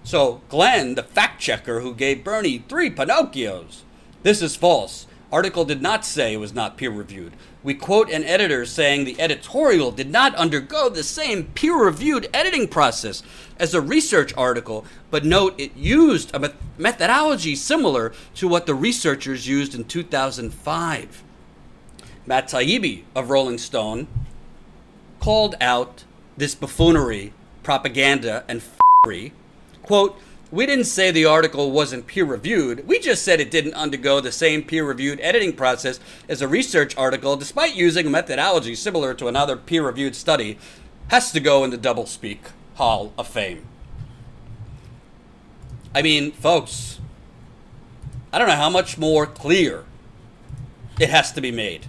[0.04, 3.82] So, Glenn, the fact checker who gave Bernie three Pinocchios,
[4.22, 5.08] this is false.
[5.32, 7.34] Article did not say it was not peer reviewed.
[7.64, 12.68] We quote an editor saying the editorial did not undergo the same peer reviewed editing
[12.68, 13.24] process
[13.60, 19.48] as a research article, but note it used a methodology similar to what the researchers
[19.48, 21.24] used in 2005.
[22.28, 24.08] Matt Taibbi of Rolling Stone
[25.20, 26.04] called out
[26.36, 29.34] this buffoonery, propaganda, and f***ery.
[29.84, 32.88] Quote, we didn't say the article wasn't peer reviewed.
[32.88, 36.00] We just said it didn't undergo the same peer reviewed editing process
[36.30, 40.58] as a research article, despite using a methodology similar to another peer reviewed study,
[41.10, 42.40] has to go in the doublespeak
[42.76, 43.66] Hall of Fame.
[45.94, 47.00] I mean, folks,
[48.32, 49.84] I don't know how much more clear
[51.00, 51.88] it has to be made.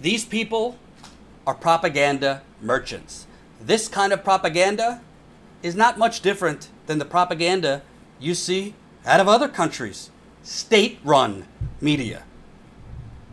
[0.00, 0.76] These people
[1.50, 3.26] are propaganda merchants.
[3.60, 5.00] This kind of propaganda
[5.64, 7.82] is not much different than the propaganda
[8.20, 10.10] you see out of other countries,
[10.44, 11.48] state run
[11.80, 12.22] media.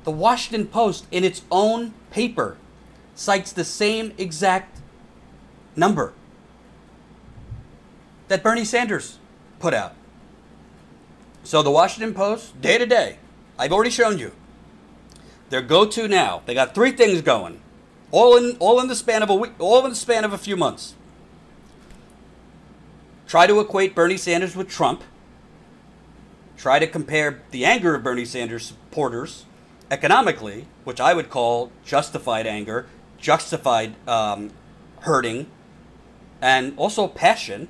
[0.04, 2.58] The Washington Post, in its own paper,
[3.14, 4.80] cites the same exact
[5.76, 6.14] number
[8.30, 9.20] that Bernie Sanders
[9.60, 9.94] put out.
[11.44, 13.20] So the Washington Post, day to day,
[13.60, 14.32] I've already shown you.
[15.52, 16.42] Their go-to now.
[16.48, 17.62] They got three things going,
[18.12, 20.38] all in all in the span of a week, all in the span of a
[20.38, 20.96] few months.
[23.28, 25.04] Try to equate Bernie Sanders with Trump,
[26.58, 29.46] try to compare the anger of Bernie Sanders supporters
[29.92, 32.88] economically, which I would call justified anger,
[33.18, 34.52] justified um,
[35.02, 35.48] hurting,
[36.42, 37.68] and also passion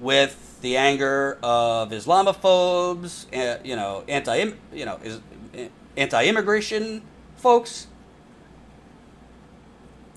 [0.00, 5.20] with the anger of Islamophobes, uh, you know, anti, you know, is,
[5.96, 7.02] anti-immigration
[7.36, 7.88] folks,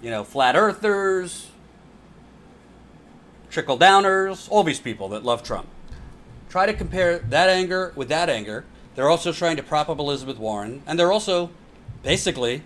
[0.01, 1.49] you know, flat earthers,
[3.49, 5.67] trickle downers, all these people that love Trump.
[6.49, 8.65] Try to compare that anger with that anger.
[8.95, 11.51] They're also trying to prop up Elizabeth Warren, and they're also
[12.03, 12.63] basically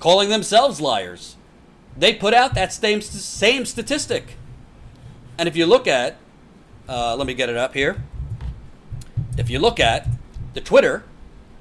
[0.00, 1.36] calling themselves liars.
[1.96, 4.36] They put out that same, same statistic.
[5.36, 6.16] And if you look at,
[6.88, 8.02] uh, let me get it up here.
[9.36, 10.06] If you look at
[10.54, 11.04] the Twitter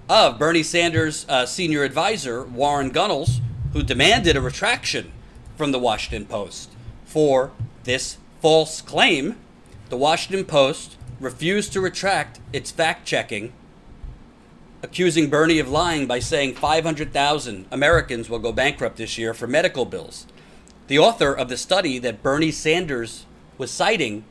[0.09, 3.41] of Bernie Sanders' uh, senior advisor, Warren Gunnels,
[3.78, 5.11] who demanded a retraction
[5.55, 6.71] from the Washington Post
[7.05, 7.51] for
[7.84, 9.38] this false claim,
[9.89, 13.53] the Washington Post refused to retract its fact checking,
[14.82, 19.86] accusing Bernie of lying by saying 500,000 Americans will go bankrupt this year for medical
[19.86, 20.25] bills.
[20.88, 23.28] The author of the study that Bernie Sanders
[23.59, 24.25] was citing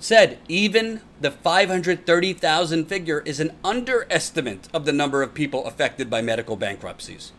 [0.00, 6.20] said even the 530,000 figure is an underestimate of the number of people affected by
[6.20, 7.30] medical bankruptcies.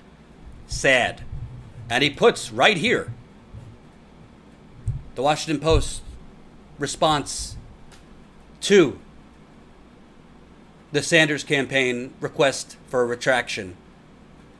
[0.67, 1.23] Sad.
[1.89, 3.13] And he puts right here
[5.15, 6.01] the Washington Post
[6.77, 7.55] response
[8.61, 8.99] to
[10.91, 13.75] the Sanders campaign request for a retraction.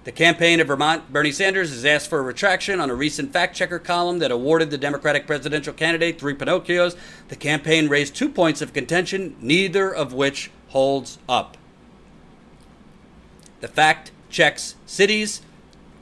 [0.05, 3.55] The campaign of Vermont Bernie Sanders has asked for a retraction on a recent fact
[3.55, 6.95] checker column that awarded the Democratic presidential candidate three Pinocchios.
[7.29, 11.57] The campaign raised two points of contention, neither of which holds up.
[13.61, 15.41] The fact checks cities.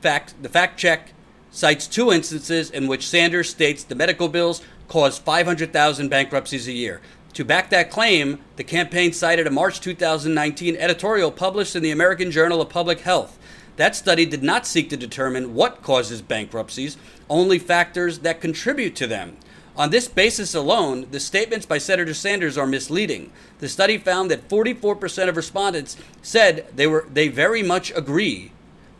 [0.04, 1.14] Fact, the fact check
[1.50, 7.00] cites two instances in which Sanders states the medical bills cause 500,000 bankruptcies a year.
[7.32, 12.30] To back that claim, the campaign cited a March 2019 editorial published in the American
[12.30, 13.38] Journal of Public Health.
[13.76, 16.98] That study did not seek to determine what causes bankruptcies,
[17.30, 19.38] only factors that contribute to them.
[19.74, 23.32] On this basis alone, the statements by Senator Sanders are misleading.
[23.58, 28.52] The study found that 44% of respondents said they were they very much agree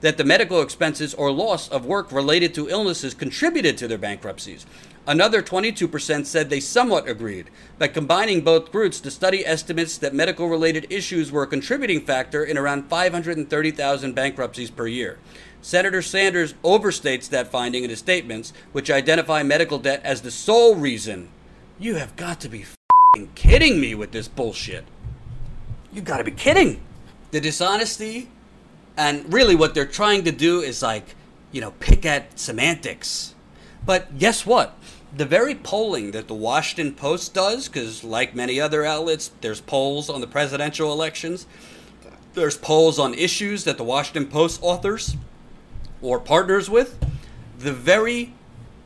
[0.05, 4.67] that the medical expenses or loss of work related to illnesses contributed to their bankruptcies.
[5.07, 7.49] Another 22% said they somewhat agreed.
[7.79, 12.45] By combining both groups, the study estimates that medical related issues were a contributing factor
[12.45, 15.19] in around 530,000 bankruptcies per year.
[15.63, 20.75] Senator Sanders overstates that finding in his statements, which identify medical debt as the sole
[20.75, 21.31] reason.
[21.79, 22.67] You have got to be
[23.35, 24.85] kidding me with this bullshit.
[25.95, 26.83] You got to be kidding.
[27.31, 28.29] The dishonesty
[28.97, 31.15] and really what they're trying to do is like,
[31.53, 33.35] you know, pick at semantics.
[33.85, 34.79] But guess what?
[35.17, 40.11] the very polling that the Washington Post does, because like many other outlets, there's polls
[40.11, 41.47] on the presidential elections,
[42.35, 45.17] there's polls on issues that the Washington Post authors
[46.03, 46.99] or partners with.
[47.59, 48.35] The very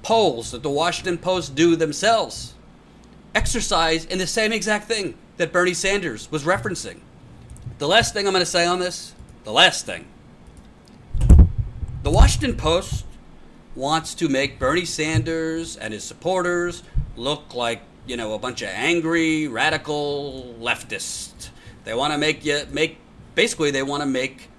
[0.03, 2.55] polls that the Washington Post do themselves
[3.35, 7.01] exercise in the same exact thing that Bernie Sanders was referencing.
[7.79, 9.15] The last thing I'm going to say on this,
[9.49, 10.05] the last thing.
[12.03, 13.07] The Washington Post
[13.75, 16.83] wants to make Bernie Sanders and his supporters
[17.17, 21.49] look like, you know, a bunch of angry, radical leftists.
[21.85, 22.99] They want to make you make
[23.35, 24.51] basically they want to make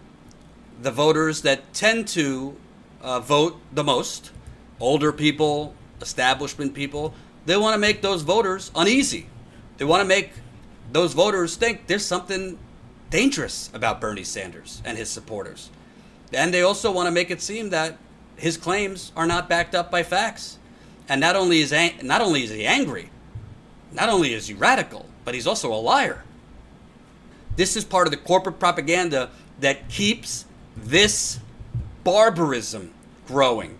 [0.81, 2.57] the voters that tend to
[3.03, 4.31] uh, vote the most,
[4.79, 7.13] older people, establishment people,
[7.45, 9.27] they want to make those voters uneasy.
[9.77, 10.31] They want to make
[10.91, 12.57] those voters think there's something
[13.09, 15.69] dangerous about Bernie Sanders and his supporters.
[16.33, 17.97] And they also want to make it seem that
[18.35, 20.57] his claims are not backed up by facts.
[21.07, 23.09] And not only is ang- not only is he angry,
[23.91, 26.23] not only is he radical, but he's also a liar.
[27.55, 30.45] This is part of the corporate propaganda that keeps
[30.77, 31.39] this
[32.03, 32.93] barbarism
[33.27, 33.77] growing.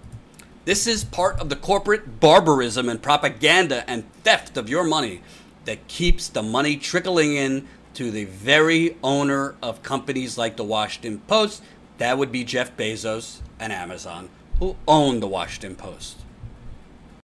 [0.66, 5.22] This is part of the corporate barbarism and propaganda and theft of your money
[5.66, 7.68] that keeps the money trickling in
[8.00, 11.62] to the very owner of companies like the Washington Post.
[11.98, 14.30] That would be Jeff Bezos and Amazon
[14.60, 16.19] who own the Washington Post.